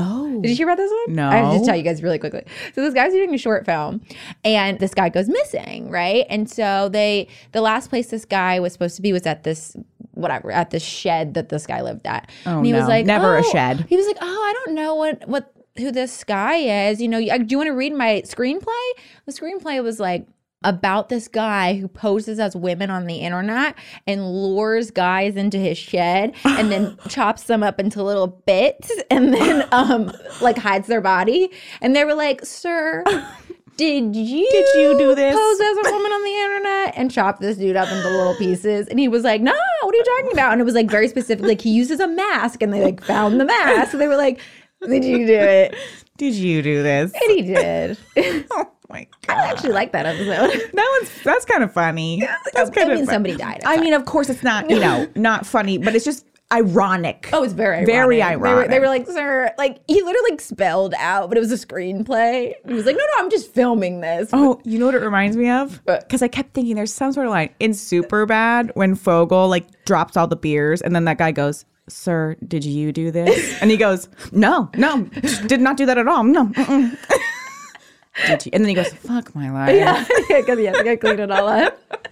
[0.00, 0.40] Oh.
[0.40, 1.14] Did you hear about this one?
[1.14, 1.28] No.
[1.28, 2.42] I have to tell you guys really quickly.
[2.74, 4.00] So this guy's doing a short film,
[4.44, 6.24] and this guy goes missing, right?
[6.30, 9.76] And so they, the last place this guy was supposed to be was at this
[10.12, 12.30] whatever at this shed that this guy lived at.
[12.46, 12.88] Oh, and he was no.
[12.88, 13.86] like, Never a "Oh," shed.
[13.88, 16.56] He was like, oh, I don't know what what who this guy
[16.88, 17.00] is.
[17.00, 18.90] You know, do you want to read my screenplay?
[19.26, 20.26] The screenplay was like
[20.62, 23.74] about this guy who poses as women on the internet
[24.06, 29.32] and lures guys into his shed and then chops them up into little bits and
[29.32, 31.50] then um like hides their body.
[31.80, 33.02] And they were like sir
[33.76, 36.98] did you Did you do this?" pose as a woman on the internet?
[36.98, 38.86] and chop this dude up into little pieces.
[38.88, 40.52] And he was like no what are you talking about?
[40.52, 43.40] And it was like very specific like he uses a mask and they like found
[43.40, 43.92] the mask.
[43.92, 44.38] And they were like
[44.86, 45.74] did you do it
[46.20, 47.12] Did you do this?
[47.14, 47.96] and he did
[48.50, 52.20] Oh my I actually like that episode That one's that's kind of funny.
[52.52, 53.62] That's I kind mean, of somebody died.
[53.64, 57.30] I mean, of course it's not, you know, not funny, but it's just ironic.
[57.32, 58.42] Oh, it's very Very ironic.
[58.42, 61.52] They were, they were like, sir, like he literally like spelled out, but it was
[61.52, 62.52] a screenplay.
[62.66, 64.28] He was like, no, no, I'm just filming this.
[64.32, 65.80] Oh, you know what it reminds me of?
[65.86, 70.16] Because I kept thinking there's some sort of line in Superbad when Fogell like drops
[70.16, 73.60] all the beers and then that guy goes, Sir, did you do this?
[73.60, 75.04] And he goes, No, no,
[75.46, 76.24] did not do that at all.
[76.24, 76.46] No.
[78.26, 78.50] did you?
[78.52, 79.76] And then he goes, Fuck my life.
[79.76, 82.08] yeah, because he has to go clean it all up.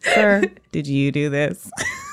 [0.00, 1.70] Sir, did you do this?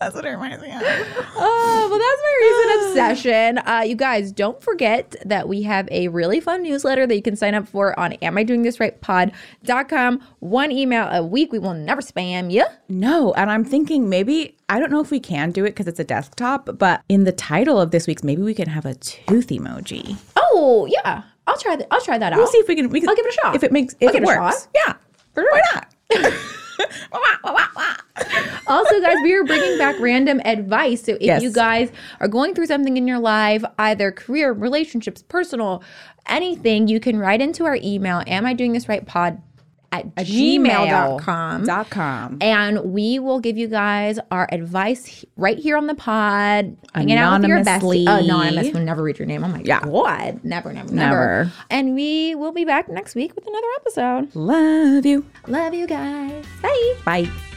[0.00, 0.80] That's what it reminds me of.
[1.42, 2.88] Oh, well, that's my recent
[3.18, 3.58] obsession.
[3.66, 7.36] Uh, you guys, don't forget that we have a really fun newsletter that you can
[7.36, 10.20] sign up for on am I doing this right pod.com.
[10.40, 11.52] One email a week.
[11.52, 12.64] We will never spam you.
[12.88, 16.00] No, and I'm thinking maybe I don't know if we can do it because it's
[16.00, 19.48] a desktop, but in the title of this week's, maybe we can have a tooth
[19.48, 20.16] emoji.
[20.36, 21.22] Oh, yeah.
[21.46, 21.86] I'll try that.
[21.90, 22.36] I'll try that out.
[22.38, 22.88] We'll see if we can.
[22.90, 23.54] We can I'll give it a shot.
[23.56, 24.68] If it makes, I'll if give it it a works, shot.
[24.74, 24.94] yeah.
[25.34, 26.34] Why not?
[28.66, 31.02] also, guys, we are bringing back random advice.
[31.02, 31.42] So if Yes.
[31.42, 35.82] you guys are going through something in your life, either career, relationships, personal,
[36.26, 39.40] anything, you can write into our email, am I doing this right pod
[39.92, 41.64] at gmail.com.
[41.64, 42.38] Dot com.
[42.40, 46.76] And we will give you guys our advice right here on the pod.
[46.94, 48.04] Hanging out with your Anonymously.
[48.06, 48.24] bestie.
[48.24, 48.72] Anonymous.
[48.72, 49.42] We'll never read your name.
[49.44, 49.80] Oh my Yeah.
[49.80, 50.40] God.
[50.44, 51.52] Never, never, never, Never.
[51.70, 54.34] And we will be back next week with another episode.
[54.36, 55.24] Love you.
[55.48, 56.44] Love you guys.
[56.62, 56.94] Bye.
[57.04, 57.49] Bye.